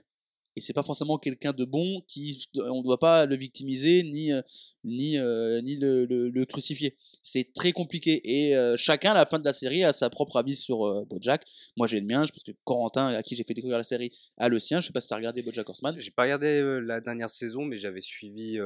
[0.59, 4.41] Et c'est pas forcément quelqu'un de bon qui on doit pas le victimiser ni euh,
[4.85, 6.97] ni euh, ni le, le, le crucifier.
[7.23, 10.39] C'est très compliqué et euh, chacun à la fin de la série a sa propre
[10.39, 11.45] avis sur BoJack.
[11.77, 14.13] Moi j'ai le mien, je pense que Corentin à qui j'ai fait découvrir la série
[14.39, 14.81] a le sien.
[14.81, 15.95] Je sais pas si t'as regardé BoJack Horseman.
[16.01, 18.59] J'ai pas regardé la dernière saison, mais j'avais suivi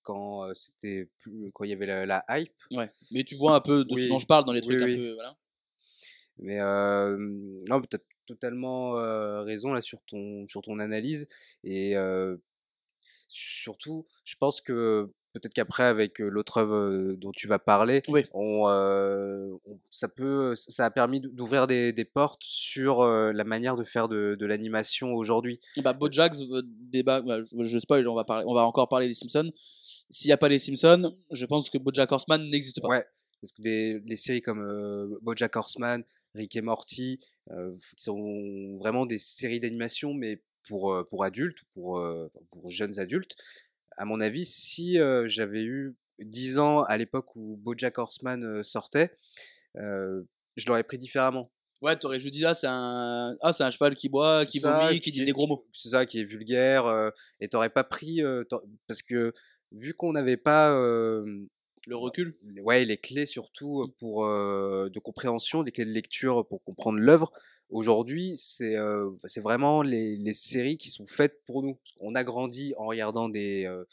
[0.00, 2.52] quand c'était plus quand il y avait la, la hype.
[2.70, 2.90] Ouais.
[3.10, 4.04] Mais tu vois un peu de Oui.
[4.04, 5.36] ce dont je parle dans les trucs Oui, un peu voilà.
[6.38, 7.16] Mais euh,
[7.68, 11.28] non, tu as totalement euh, raison là sur ton sur ton analyse
[11.62, 12.36] et euh,
[13.28, 18.24] surtout, je pense que peut-être qu'après avec l'autre œuvre dont tu vas parler, Oui.
[18.32, 19.60] on, on-
[19.90, 24.36] ça peut ça a permis d'ouvrir des, des portes sur la manière de faire de,
[24.38, 25.58] de l'animation aujourd'hui.
[25.82, 29.14] Bah, euh, débat, bah, je, je spoil, on va, parler, on va encore parler des
[29.14, 29.52] Simpsons.
[30.10, 32.88] S'il n'y a pas les Simpsons, je pense que Bojack Horseman n'existe pas.
[32.88, 33.04] Ouais,
[33.40, 36.04] parce que des, des séries comme euh, BoJack Horseman,
[36.34, 42.02] Rick et Morty, qui sont vraiment des séries d'animation, mais pour, pour adultes, pour,
[42.50, 43.36] pour jeunes adultes.
[43.96, 49.14] À mon avis, si j'avais eu 10 ans à l'époque où BoJack Horseman sortait,
[49.76, 51.50] je l'aurais pris différemment.
[51.82, 53.36] Ouais, t'aurais juste dit, ah, c'est un...
[53.42, 55.66] Ah, c'est un cheval qui boit, qui ça, vomit, qui dit est- des gros mots.
[55.72, 57.10] C'est ça, qui est vulgaire, euh,
[57.40, 58.42] et t'aurais pas pris, euh,
[58.86, 59.34] parce que
[59.70, 61.46] vu qu'on n'avait pas euh,
[61.86, 62.36] Le recul.
[62.42, 66.62] les- ouais, les clés surtout euh, pour euh, de compréhension, des clés de lecture pour
[66.62, 67.32] comprendre l'œuvre.
[67.70, 69.10] Aujourd'hui, c'est euh,
[69.42, 71.78] vraiment les, les séries qui sont faites pour nous.
[71.98, 73.84] Qu'on a grandi en regardant des, euh,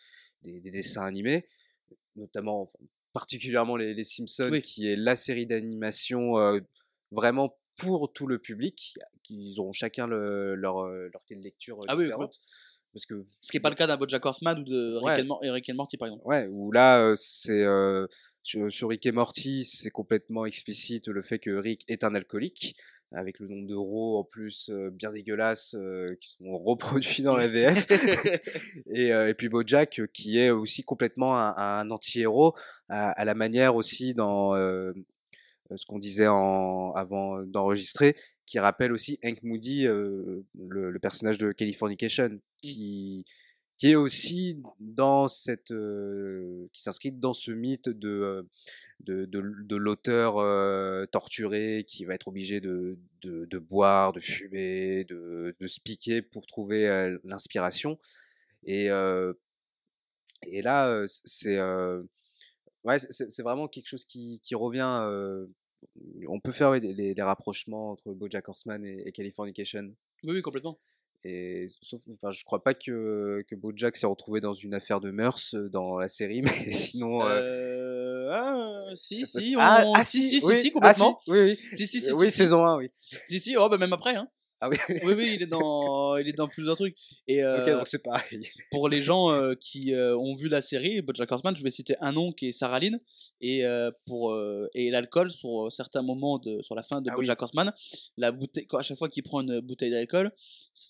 [0.44, 1.46] des, des dessins animés,
[2.16, 2.78] notamment, enfin,
[3.14, 4.62] particulièrement les, les Simpsons, Oui.
[4.62, 6.60] qui est la série d'animation euh,
[7.12, 11.96] vraiment pour tout le public, qui ont chacun le- leur, leur clé de lecture Ah
[11.96, 12.40] oui, différente.
[12.94, 15.22] Parce que Ce qui n'est pas le cas d'un Bojack Horseman ou de Rick, Ouais.
[15.22, 16.26] and Mor- Rick and Morty, par exemple.
[16.28, 18.06] Ouais, où là, euh, c'est euh,
[18.44, 22.76] sur, sur Rick et Morty, c'est complètement explicite le fait que Rick est un alcoolique,
[23.14, 27.48] avec le nombre d'euros en plus euh, bien dégueulasses euh, qui sont reproduits dans la
[27.48, 27.86] VF.
[28.94, 32.56] et, et puis Bojack qui est aussi complètement un, un anti-héros,
[32.90, 34.54] à, à la manière aussi dans
[35.76, 38.16] ce qu'on disait en, avant d'enregistrer,
[38.46, 43.26] qui rappelle aussi Hank Moody, euh, le, le personnage de Californication, qui,
[43.78, 48.44] qui est aussi dans cette, euh, qui s'inscrit dans ce mythe de, euh,
[49.00, 55.04] de, de, de l'auteur euh, torturé qui va être obligé de, de, boire, de fumer,
[55.06, 57.98] de, de se piquer pour trouver euh, l'inspiration.
[58.64, 59.34] Et, euh,
[60.44, 62.04] et là, euh, c'est euh,
[62.84, 65.02] ouais, c'est c'est vraiment quelque chose qui, qui revient.
[66.28, 69.94] On peut faire ouais, les, les- rapprochements entre BoJack Horseman et, et Californication.
[70.24, 70.80] Oui, oui, complètement.
[71.24, 75.12] Et sauf, enfin, je crois pas que, que Bojack s'est retrouvé dans une affaire de
[75.12, 77.22] mœurs euh, dans la série, mais sinon.
[77.22, 81.20] euh, Euh, ah, si, si, ah, on- ah, si, si, si, oui, si, ah, complètement.
[81.28, 81.60] oui, oui.
[81.78, 82.90] Si, si, si, oui, saison 1, oui.
[83.28, 84.28] Si, si, oh, bah, même après, hein.
[84.64, 86.96] Ah oui, Oui, oui, il est dans, il est dans plusieurs trucs.
[87.28, 88.42] Et ok, euh, donc c'est pareil.
[88.70, 91.96] pour les gens euh, qui euh, ont vu la série, BoJack Horseman, je vais citer
[92.00, 93.00] un nom qui est Sarah Lynn
[93.42, 93.64] et
[94.06, 94.38] pour
[94.76, 97.24] et l'alcool sur certains moments de sur la fin de Ah oui.
[97.26, 97.74] BoJack Horseman,
[98.18, 100.32] la bouteille quand, à chaque fois qu'il prend une bouteille d'alcool,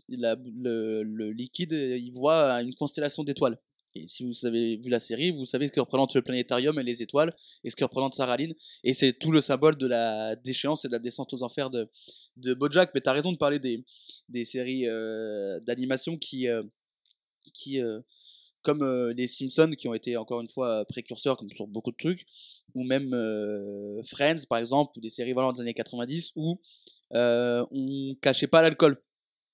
[0.09, 3.57] le, le liquide il voit une constellation d'étoiles.
[3.95, 6.83] Et si vous avez vu la série, vous savez ce que représente le planétarium et
[6.83, 8.53] les étoiles, et ce que représente Sarah Lynn.
[8.83, 11.89] Et c'est tout le symbole de la déchéance et de la descente aux enfers de,
[12.37, 12.91] de Bojack.
[12.93, 13.83] Mais tu as raison de parler des,
[14.29, 16.63] des séries euh, d'animation qui, euh,
[17.53, 17.99] qui euh,
[18.61, 18.83] comme
[19.17, 22.25] les Simpsons, qui ont été encore une fois précurseurs, comme sur beaucoup de trucs,
[22.75, 23.09] ou même
[24.05, 26.61] Friends, par exemple, ou des séries vraiment des années 90, où
[27.11, 29.01] on cachait pas l'alcool.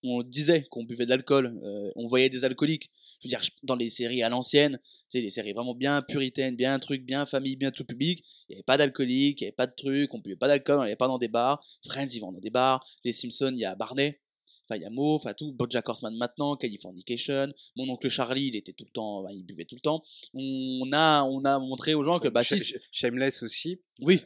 [0.03, 2.91] On disait qu'on buvait de l'alcool, euh, on voyait des alcooliques.
[3.21, 4.79] Je veux dire, dans les séries à l'ancienne,
[5.09, 8.51] tu sais, les séries vraiment bien puritaines, bien truc, bien famille, bien tout public, il
[8.51, 10.81] n'y avait pas d'alcoolique, il n'y avait pas de trucs, on buvait pas d'alcool, on
[10.81, 11.65] n'allait pas dans des bars.
[11.87, 12.85] Friends, ils vont dans des bars.
[13.03, 14.19] Les Simpsons, il y a Barney,
[14.65, 15.51] enfin il y a Mo, enfin tout.
[15.51, 17.51] Bojack Horseman maintenant, Californication.
[17.75, 20.03] Mon oncle Charlie, il était tout le temps, bah, il buvait tout le temps.
[20.35, 24.21] On a, on a montré aux gens que bah si, Sh- Sh- Shameless aussi, oui,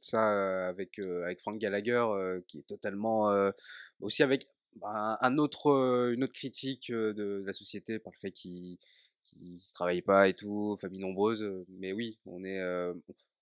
[0.00, 3.30] ça avec, euh, avec Frank Gallagher, euh, qui est totalement.
[3.30, 3.50] euh,
[4.00, 4.46] aussi avec
[4.82, 8.32] un, un autre, euh, une autre critique euh, de, de la société par le fait
[8.32, 8.78] qu'il
[9.40, 11.42] ne travaille pas et tout, famille nombreuse.
[11.42, 12.58] euh, Mais oui, on est.
[12.60, 12.94] euh,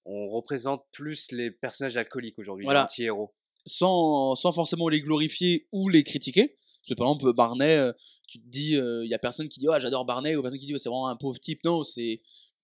[0.05, 2.81] on représente plus les personnages alcooliques aujourd'hui, Voilà.
[2.81, 3.35] les anti-héros.
[3.67, 6.57] sans, sans forcément les glorifier ou les critiquer.
[6.81, 7.93] Parce que par exemple, Barney, euh,
[8.27, 10.67] tu te dis, il y a personne qui dit, ah, j'adore Barney, ou personne qui
[10.67, 11.63] dit, c'est vraiment un pauvre type.
[11.65, 12.21] Non, c'est.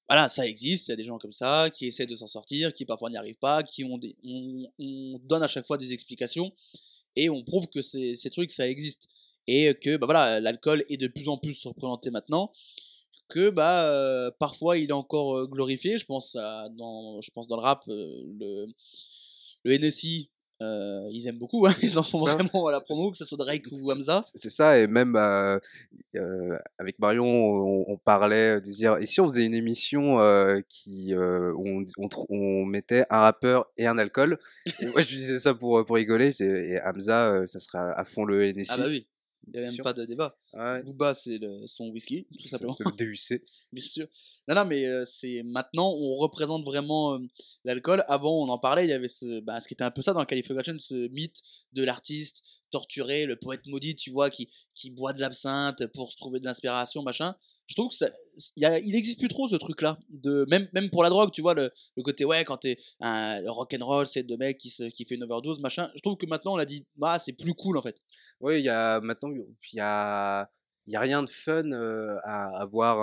[0.08, 2.72] Voilà, ça existe, il y a des gens comme ça qui essaient de s'en sortir,
[2.74, 4.16] qui parfois n'y arrivent pas, qui ont des.
[4.24, 6.52] On, on donne à chaque fois des explications
[7.16, 9.08] et on prouve que ces, trucs, ça existe.
[9.46, 12.50] Et que, bah voilà, l'alcool est de plus en plus représenté maintenant
[13.28, 17.48] que bah euh, parfois il est encore euh, glorifié je pense à, dans je pense
[17.48, 18.66] dans le rap euh, le
[19.64, 20.30] le NSI
[20.62, 22.34] euh, ils aiment beaucoup hein, ils en font ça.
[22.36, 25.58] vraiment à la promo que ce soit Drake ou Hamza C'est- ça, et même euh,
[26.16, 30.18] euh, avec Marion, on, on parlait de dire, et si on faisait une émission
[30.68, 31.18] qui, où
[31.68, 34.38] on, on, tr- on mettait un rappeur et un alcool?
[34.80, 38.44] Et Moi, je disais ça pour, pour rigoler, et Hamza, ça serait à fond le
[38.54, 38.70] NSI.
[38.72, 39.06] ah bah oui
[39.46, 39.84] il n'y a même sûr.
[39.84, 40.36] pas de débat.
[40.52, 42.74] Ouais, Booba c'est son whisky tout simplement.
[42.74, 43.42] c'est le DUC.
[43.72, 44.06] bien sûr.
[44.48, 47.18] Non non mais euh, c'est maintenant on représente vraiment euh,
[47.64, 48.04] l'alcool.
[48.08, 50.12] Avant on en parlait il y avait ce bah, ce qui était un peu ça
[50.12, 51.40] dans Californication ce mythe
[51.72, 56.16] de l'artiste torturé le poète maudit tu vois qui qui boit de l'absinthe pour se
[56.16, 57.36] trouver de l'inspiration machin
[57.66, 58.10] je trouve que ça
[59.18, 59.98] plus trop ce truc là
[60.48, 61.70] même pour la drogue tu vois le,
[62.02, 65.14] côté ouais quand t'es un rock and roll c'est de mec qui se, qui fait
[65.14, 67.82] une overdose machin je trouve que maintenant on a dit bah c'est plus cool en
[67.82, 67.96] fait
[68.40, 70.50] Oui, il y a maintenant, il y a,
[70.86, 73.00] il y a rien de fun euh, à, à voir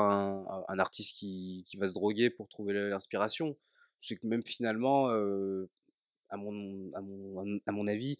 [0.68, 3.58] un, artiste qui, va se droguer pour trouver l'inspiration.
[4.00, 5.70] C'est que même finalement, euh,
[6.30, 8.18] à, mon, avis,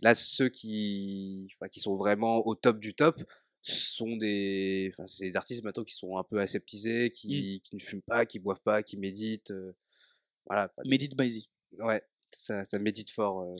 [0.00, 3.22] là, ceux qui sont vraiment au top du top
[3.64, 7.80] sont des, enfin, c'est des artistes maintenant qui sont un peu aseptisés, qui, qui ne
[7.80, 9.50] fument pas, qui boivent pas, qui méditent.
[9.50, 9.72] euh,
[10.46, 10.72] voilà.
[10.84, 11.48] Medit Maizy
[11.78, 12.02] Ouais,
[12.34, 13.40] ça, ça médite fort.
[13.40, 13.56] euh,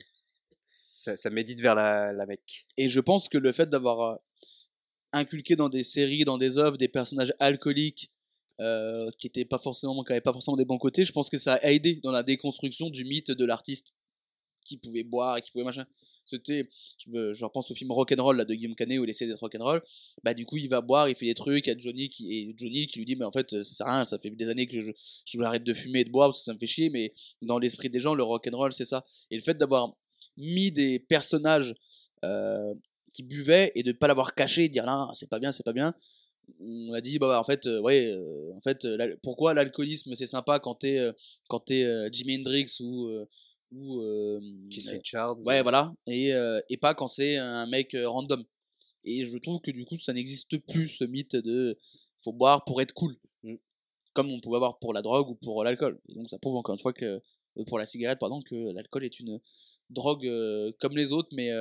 [0.93, 2.65] ça, ça médite vers la, la Mecque.
[2.77, 4.15] Et je pense que le fait d'avoir euh,
[5.11, 8.11] inculqué dans des séries, dans des œuvres, des personnages alcooliques
[8.61, 11.37] euh, qui étaient pas forcément, qui avaient pas forcément des bons côtés, je pense que
[11.37, 13.93] ça a aidé dans la déconstruction du mythe de l'artiste
[14.63, 15.85] qui pouvait boire et qui pouvait machin.
[16.25, 19.39] C'était, je, je repense au film Rock'n'Roll là, de Guillaume Canet où il essaie d'être
[19.39, 19.81] rock'n'roll.
[20.23, 22.33] Bah du coup il va boire, il fait des trucs, il y a Johnny qui
[22.33, 24.49] et Johnny qui lui dit mais en fait ça sert à rien, ça fait des
[24.49, 24.91] années que je,
[25.25, 27.59] je arrête de fumer et de boire parce que ça me fait chier, mais dans
[27.59, 29.05] l'esprit des gens le rock'n'roll c'est ça.
[29.31, 29.95] Et le fait d'avoir
[30.37, 31.75] mis des personnages
[32.23, 32.73] euh,
[33.13, 35.73] qui buvaient et de pas l'avoir caché de dire là c'est pas bien c'est pas
[35.73, 35.93] bien
[36.59, 40.15] on a dit bah, bah, en fait euh, ouais euh, en fait euh, pourquoi l'alcoolisme
[40.15, 41.11] c'est sympa quand t'es euh,
[41.47, 43.25] quand euh, Jimi Hendrix ou euh,
[43.75, 45.37] ou Keith Richards.
[45.45, 45.61] ouais.
[45.61, 46.31] voilà et
[46.69, 48.43] et pas quand c'est un mec random.
[49.03, 51.77] Et je trouve que du coup ça n'existe plus ce mythe de
[52.23, 53.15] faut boire pour être cool.
[53.43, 53.55] Mm.
[54.13, 55.99] comme on pouvait avoir pour la drogue ou pour l'alcool.
[56.09, 57.21] Et donc ça prouve encore une fois que
[57.67, 59.39] pour la cigarette pardon que l'alcool est une
[59.89, 60.29] drogue
[60.79, 61.51] comme les autres mais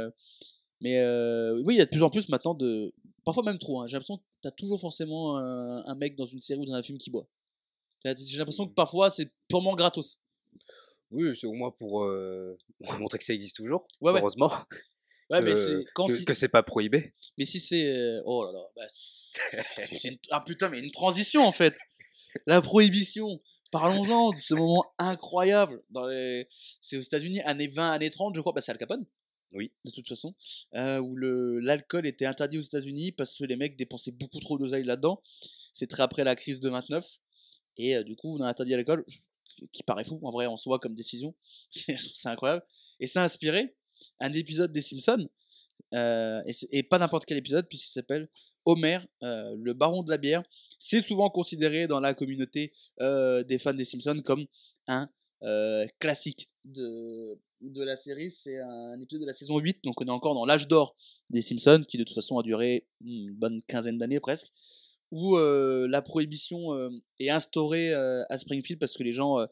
[0.81, 2.93] mais euh, oui il y a de plus en plus maintenant de
[3.25, 3.87] parfois même trop hein.
[3.87, 6.83] j'ai l'impression que t'as toujours forcément un, un mec dans une série ou dans un
[6.83, 7.27] film qui boit.
[8.05, 10.21] J'ai l'impression que parfois c'est purement gratos
[11.15, 12.59] Oui, c'est au moins pour euh,
[12.99, 13.87] montrer que ça existe toujours.
[14.01, 14.51] Ouais, heureusement.
[15.31, 17.13] ouais mais que- c'est quand que, si- que c'est pas prohibé.
[17.39, 18.21] Mais si c'est.
[18.25, 18.63] Oh là là.
[18.77, 18.87] Bah,
[20.05, 21.77] une- Ah putain, mais une transition en fait.
[22.47, 23.41] La prohibition.
[23.71, 25.83] Parlons-en de ce moment incroyable.
[25.91, 26.47] Dans les...
[26.81, 28.53] C'est aux États-Unis, années 20, années 30, je crois.
[28.53, 29.05] Bah, c'est Al Capone.
[29.53, 29.73] Oui.
[29.85, 30.35] De toute façon.
[30.75, 34.85] euh, où l'alcool était interdit aux États-Unis parce que les mecs dépensaient beaucoup trop d'oseille
[34.85, 35.23] là-dedans.
[35.73, 37.05] C'est très après la crise de 29.
[37.79, 39.05] Et euh, du coup, on a interdit l'alcool,
[39.73, 41.35] qui paraît fou en vrai en soi comme décision.
[41.71, 42.65] C'est incroyable.
[43.01, 43.75] Et ça a inspiré
[44.21, 45.29] un épisode des Simpsons.
[45.95, 48.29] euh, et, pas n'importe quel épisode, puisqu'il s'appelle
[48.65, 50.43] Homer, euh, le baron de la bière.
[50.79, 54.47] C'est souvent considéré dans la communauté euh, des fans des Simpsons comme
[54.87, 55.09] un
[56.01, 58.31] classique de, de la série.
[58.31, 60.97] C'est un épisode de la saison 8, donc on est encore dans l'âge d'or
[61.29, 64.49] des Simpsons, qui de toute façon a duré une bonne quinzaine d'années presque,
[65.11, 69.47] où la prohibition est instaurée à Springfield parce que les gens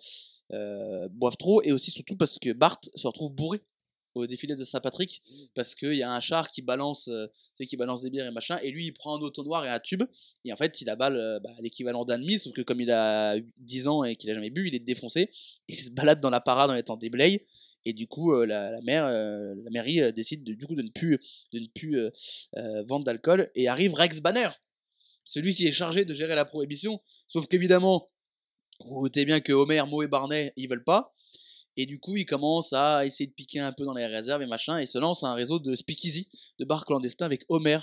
[1.11, 3.63] boivent trop, et aussi surtout parce que Bart se retrouve bourré
[4.15, 5.23] au défilé de Saint-Patrick,
[5.55, 7.27] parce qu'il y a un char qui balance, euh,
[7.59, 9.81] qui balance des bières et machin, et lui il prend un auto noir et un
[9.81, 10.03] tube,
[10.45, 13.89] et en fait il euh, bah, l'équivalent d'un demi, sauf que comme il a 10
[13.89, 15.31] ans et qu'il a jamais bu, il est défoncé,
[15.69, 17.47] il se balade dans la parade en étant déblaye,
[17.85, 21.19] et du coup euh, la, euh, la mairie décide de, du coup de ne plus,
[21.53, 21.99] de ne plus
[22.87, 24.51] vendre d'alcool, et arrive Rex Banner,
[25.25, 28.11] celui qui est chargé de gérer la prohibition, sauf qu'évidemment,
[28.85, 31.15] vous doutez bien que Homer, Moe et Barney, ils veulent pas,
[31.77, 34.47] et du coup, il commence à essayer de piquer un peu dans les réserves et
[34.47, 37.79] machin, et se lance un réseau de speakeasy, de bars clandestins avec Homer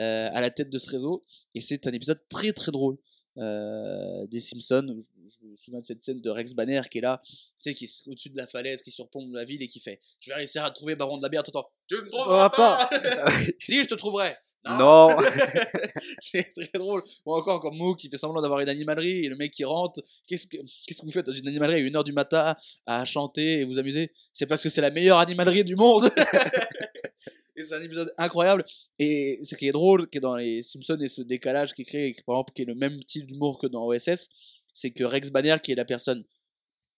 [0.00, 1.24] euh, à la tête de ce réseau.
[1.54, 2.98] Et c'est un épisode très très drôle
[3.36, 5.04] euh, des Simpsons.
[5.40, 7.84] Je me souviens de cette scène de Rex Banner qui est là, tu sais, qui
[7.84, 10.64] est au-dessus de la falaise, qui surplombe la ville et qui fait Je vais réussir
[10.64, 11.70] à trouver Baron de la bière le temps.
[11.86, 12.90] Tu me trouveras pas
[13.60, 14.34] Si, je te trouverai
[14.68, 15.16] Non.
[16.20, 17.02] c'est très drôle.
[17.24, 20.02] Ou encore comme Mo qui fait semblant d'avoir une animalerie et le mec qui rentre.
[20.26, 22.54] Qu'est-ce que, qu'est-ce que vous faites dans une animalerie à 1h du matin
[22.86, 24.12] à chanter et vous amuser?
[24.32, 26.10] C'est parce que c'est la meilleure animalerie du monde
[27.56, 28.64] Et c'est un épisode incroyable.
[29.00, 31.84] Et ce qui est drôle, qui est dans les Simpsons et ce décalage qui est
[31.84, 34.28] créé, par exemple, qui est le même type d'humour que dans OSS,
[34.72, 36.24] c'est que Rex Banner, qui est la personne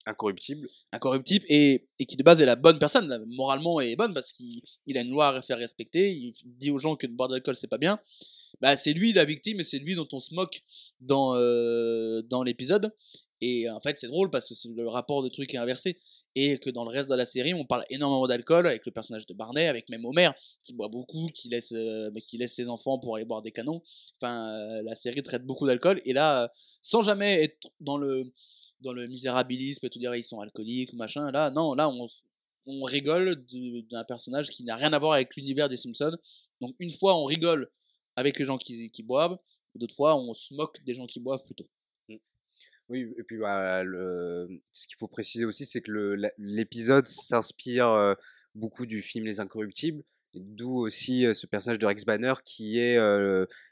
[0.06, 0.68] Incorruptible.
[0.92, 4.62] incorruptible et, et qui de base est la bonne personne, moralement est bonne parce qu'il
[4.86, 7.34] il a une loi à faire respecter, il dit aux gens que de boire de
[7.34, 8.00] l'alcool c'est pas bien,
[8.62, 10.62] bah c'est lui la victime et c'est lui dont on se moque
[11.00, 12.94] dans, euh, dans l'épisode.
[13.42, 15.98] Et en fait c'est drôle parce que le rapport de truc est inversé.
[16.36, 19.26] Et que dans le reste de la série, on parle énormément d'alcool avec le personnage
[19.26, 20.30] de Barney, avec même Homer,
[20.62, 23.82] qui boit beaucoup, qui laisse, euh, qui laisse ses enfants pour aller boire des canons.
[24.20, 26.00] Enfin, euh, la série traite beaucoup d'alcool.
[26.04, 26.48] Et là, euh,
[26.82, 28.32] sans jamais être dans le,
[28.80, 31.30] dans le misérabilisme et tout dire ils sont alcooliques machin.
[31.30, 32.06] Là, non, là on,
[32.66, 33.44] on rigole
[33.90, 36.16] d'un personnage qui n'a rien à voir avec l'univers des Simpsons.
[36.60, 37.70] Donc une fois on rigole
[38.16, 39.38] avec les gens qui, boivent,
[39.74, 41.68] d'autres fois on se moque des gens qui boivent plutôt.
[42.88, 44.48] Oui, et puis bah, le...
[44.72, 48.14] ce qu'il faut préciser aussi, c'est que l'épisode s'inspire euh,
[48.56, 50.02] beaucoup du film Les Incorruptibles,
[50.34, 52.96] d'où aussi ce personnage de Rex Banner qui est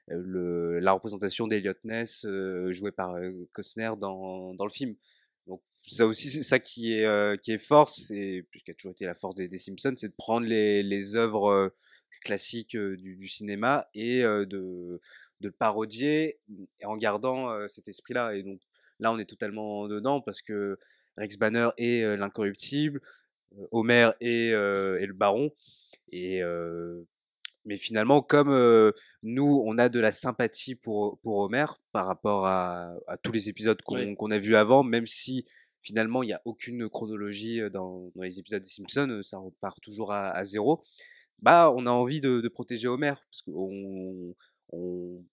[0.08, 2.26] la représentation d'Eliot Ness
[2.70, 3.14] joué par
[3.52, 4.96] Costner dans, dans le film.
[5.46, 9.06] Donc ça aussi, c'est ça qui est, qui est fort, c'est, puisqu'il a toujours été
[9.06, 11.72] la force des, des Simpsons, c'est de prendre les, œuvres
[12.24, 15.00] classiques du, cinéma et de, de
[15.40, 16.38] le parodier
[16.84, 18.34] en gardant cet esprit-là.
[18.34, 18.60] Et donc
[19.00, 20.78] Là, on est totalement dedans parce que
[21.16, 23.00] Rex Banner est l'incorruptible,
[23.70, 25.52] Homer est, est le baron.
[26.12, 26.42] Et,
[27.68, 28.92] mais finalement, comme euh,
[29.22, 33.48] nous, on a de la sympathie pour, pour Homer par rapport à, à tous les
[33.48, 35.44] épisodes qu'on a vus avant, même si
[35.82, 40.12] finalement, il n'y a aucune chronologie dans, dans les épisodes des Simpsons, ça repart toujours
[40.12, 40.82] à, à zéro,
[41.40, 44.34] bah, on a envie de, de protéger Homer parce qu'on
[44.72, 45.24] on,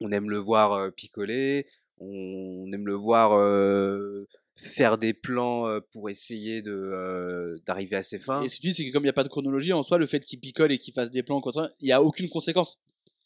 [0.00, 1.66] on aime le voir picoler,
[1.98, 4.26] on aime le voir euh,
[4.60, 8.42] faire des plans euh, pour essayer de euh, d'arriver à ses fins.
[8.42, 9.82] Et ce que tu dis, c'est que comme il n'y a pas de chronologie, en
[9.82, 11.40] soi, le fait qu'il picole et qu'il fasse des plans,
[11.80, 12.78] il n'y a aucune conséquence.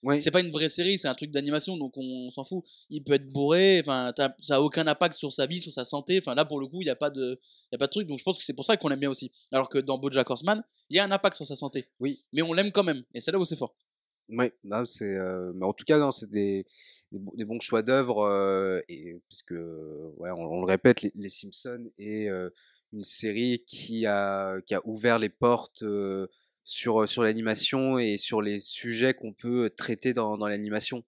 [0.04, 2.62] Oui, C'est pas une vraie série, c'est un truc d'animation, donc on, s'en fout.
[2.90, 6.18] Il peut être bourré, enfin, ça a aucun impact sur sa vie, sur sa santé.
[6.18, 7.40] Enfin, là, pour le coup, il n'y a pas de,
[7.72, 8.06] y a pas de truc.
[8.06, 9.32] Donc, je pense que c'est pour ça qu'on l'aime bien aussi.
[9.50, 11.88] Alors que dans BoJack Horseman, il y a un impact sur sa santé.
[12.00, 12.22] Oui.
[12.34, 13.02] Mais on l'aime quand même.
[13.14, 13.74] Et c'est là où c'est fort.
[14.28, 16.66] ouais, non, c'est, euh, mais en tout cas, non, c'est des,
[17.14, 21.00] des, bo- des bons choix d'œuvre euh, et parce que, ouais, on, on le répète,
[21.02, 22.28] les, les Simpsons est
[22.92, 25.82] une série qui a qui a ouvert les portes
[26.64, 31.02] sur sur l'animation et sur les sujets qu'on peut traiter dans dans l'animation.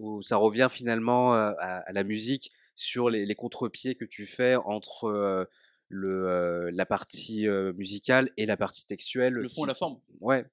[0.00, 4.54] Où ça revient finalement à, à la musique sur les, les contre-pieds que tu fais
[4.54, 5.44] entre euh,
[5.88, 9.32] le euh, la partie euh, musicale et la partie textuelle.
[9.32, 9.98] Le fond et la forme.
[10.20, 10.44] Ouais.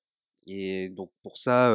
[0.47, 1.71] Et donc pour ça,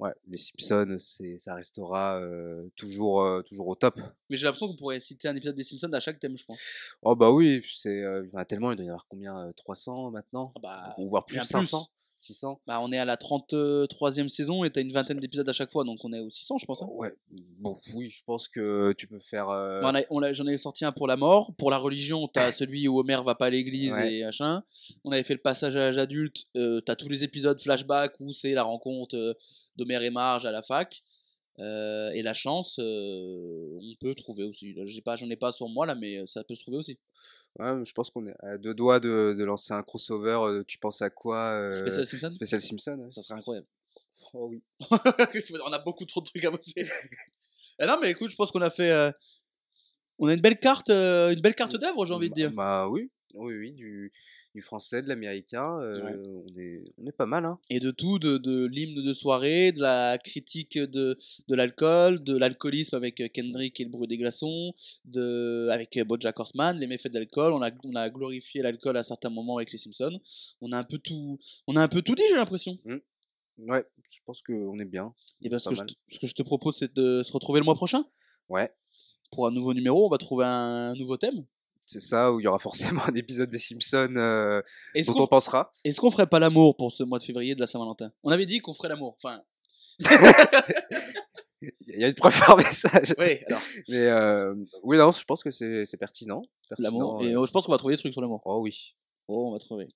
[0.00, 4.00] ouais, les Simpsons, c'est, ça restera euh, toujours, euh, toujours au top.
[4.28, 6.58] Mais j'ai l'impression qu'on pourrait citer un épisode des Simpsons à chaque thème, je pense.
[7.02, 9.06] Oh bah oui, c'est, euh, il y en a tellement, il doit y en avoir
[9.06, 10.52] combien euh, 300 maintenant?
[10.56, 11.88] Ah bah, Ou voire plus 500
[12.20, 15.70] 600 Bah, on est à la 33e saison et t'as une vingtaine d'épisodes à chaque
[15.70, 16.82] fois, donc on est au 600, je pense.
[16.82, 16.88] hein.
[16.90, 17.14] Ouais,
[17.58, 19.48] bon, oui, je pense que tu peux faire.
[19.48, 21.52] euh, Bah, on a- on l'a- J'en ai sorti un pour la mort.
[21.56, 24.14] Pour la religion, t'as celui où Homer va pas à l'église Ouais.
[24.14, 24.62] et machin.
[25.04, 26.44] On avait fait le passage à l'âge adulte.
[26.56, 29.34] Euh, t'as tous les épisodes flashback où c'est la rencontre euh,
[29.76, 31.02] d'Homer et Marge à la fac.
[31.60, 34.72] Euh, et la chance, euh, on peut trouver aussi.
[34.72, 36.98] Là, j'ai pas, j'en ai pas sur moi là, mais ça peut se trouver aussi.
[37.58, 40.38] ouais, je pense qu'on est à deux doigts de, de lancer un crossover.
[40.42, 43.10] euh, tu penses à quoi euh, Spécial Simpson, Spécial Simpson ouais.
[43.10, 43.66] ça serait incroyable.
[44.32, 44.62] Oh oui.
[44.90, 46.86] on a beaucoup trop de trucs à bosser.
[47.78, 48.90] Ah non, mais écoute, je pense qu'on a fait.
[48.90, 49.10] euh,
[50.18, 52.52] on a une belle carte, euh, une belle carte d'œuvre, j'ai envie de Bah- dire.
[52.52, 54.12] Bah oui, oui, oui, du,
[54.54, 56.16] du français, de l'américain, euh, Ouais.
[56.16, 57.44] on, est, on est pas mal.
[57.44, 57.58] Hein.
[57.70, 62.36] et de tout, de, de l'hymne de soirée, de la critique de, de l'alcool, de
[62.36, 64.72] l'alcoolisme avec euh, Kendrick et le bruit des glaçons,
[65.04, 67.52] de, avec euh, Bojack Horseman, les méfaits de l'alcool.
[67.52, 70.20] On a, on a glorifié l'alcool à certains moments avec les Simpsons.
[70.60, 71.38] On a un peu tout,
[71.68, 72.76] on a un peu tout dit, j'ai l'impression.
[73.58, 75.14] Ouais, je pense qu'on est bien.
[75.42, 77.60] Et ben, ce, que je, te- ce que je te propose, c'est de se retrouver
[77.60, 78.04] le mois prochain?
[78.48, 78.72] Ouais,
[79.30, 80.06] pour un nouveau numéro.
[80.06, 81.44] On va trouver un nouveau thème?
[81.90, 84.62] C'est ça, où il y aura forcément un épisode des Simpsons euh,
[85.06, 85.72] dont on pensera.
[85.84, 88.12] est-ce qu'on ferait pas l'amour pour ce mois de février de la Saint-Valentin?
[88.22, 89.16] On avait dit qu'on ferait l'amour.
[89.22, 89.42] Enfin,
[91.62, 93.14] Il y a une preuve par message.
[93.18, 96.40] oui, alors, Mais euh, oui, non, je pense que c'est c'est pertinent.
[96.78, 97.18] l'amour.
[97.18, 98.40] pertinent, Et euh, je pense qu'on va trouver des trucs sur l'amour.
[98.46, 98.94] Oh oui.
[99.28, 99.88] Oh, on va trouver.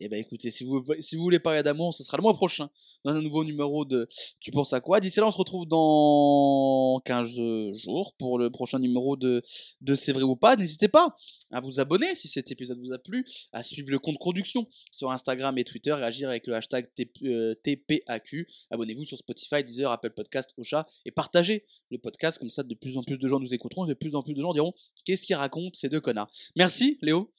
[0.00, 2.70] Eh ben écoutez, si vous, si vous voulez parler d'amour, ce sera le mois prochain
[3.04, 4.08] dans un nouveau numéro de
[4.40, 7.34] Tu penses à quoi D'ici là, on se retrouve dans 15
[7.82, 9.42] jours pour le prochain numéro de,
[9.80, 10.56] de C'est vrai ou pas.
[10.56, 11.16] N'hésitez pas
[11.50, 15.10] à vous abonner si cet épisode vous a plu, à suivre le compte Production sur
[15.10, 18.46] Instagram et Twitter, et agir avec le hashtag TP, euh, TPAQ.
[18.70, 22.96] Abonnez-vous sur Spotify, Deezer, Apple Podcast, Ocha et partagez le podcast comme ça de plus
[22.98, 24.74] en plus de gens nous écouteront et de plus en plus de gens diront
[25.04, 26.30] qu'est-ce qu'ils racontent ces deux connards.
[26.56, 27.32] Merci Léo,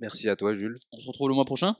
[0.00, 0.76] Merci à toi, Jules.
[0.92, 1.76] on se retrouve le mois prochain.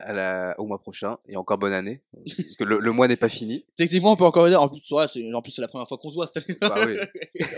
[0.00, 1.18] À la, au mois prochain.
[1.28, 2.02] Et encore bonne année.
[2.36, 3.64] parce que le, le mois n'est pas fini.
[3.76, 4.60] Techniquement, on peut encore dire.
[4.60, 6.58] En plus, ouais, en plus, c'est la première fois qu'on se voit cette année.
[6.60, 6.96] Bah oui.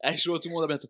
[0.00, 0.88] Allez, chaud, tout le monde, à bientôt.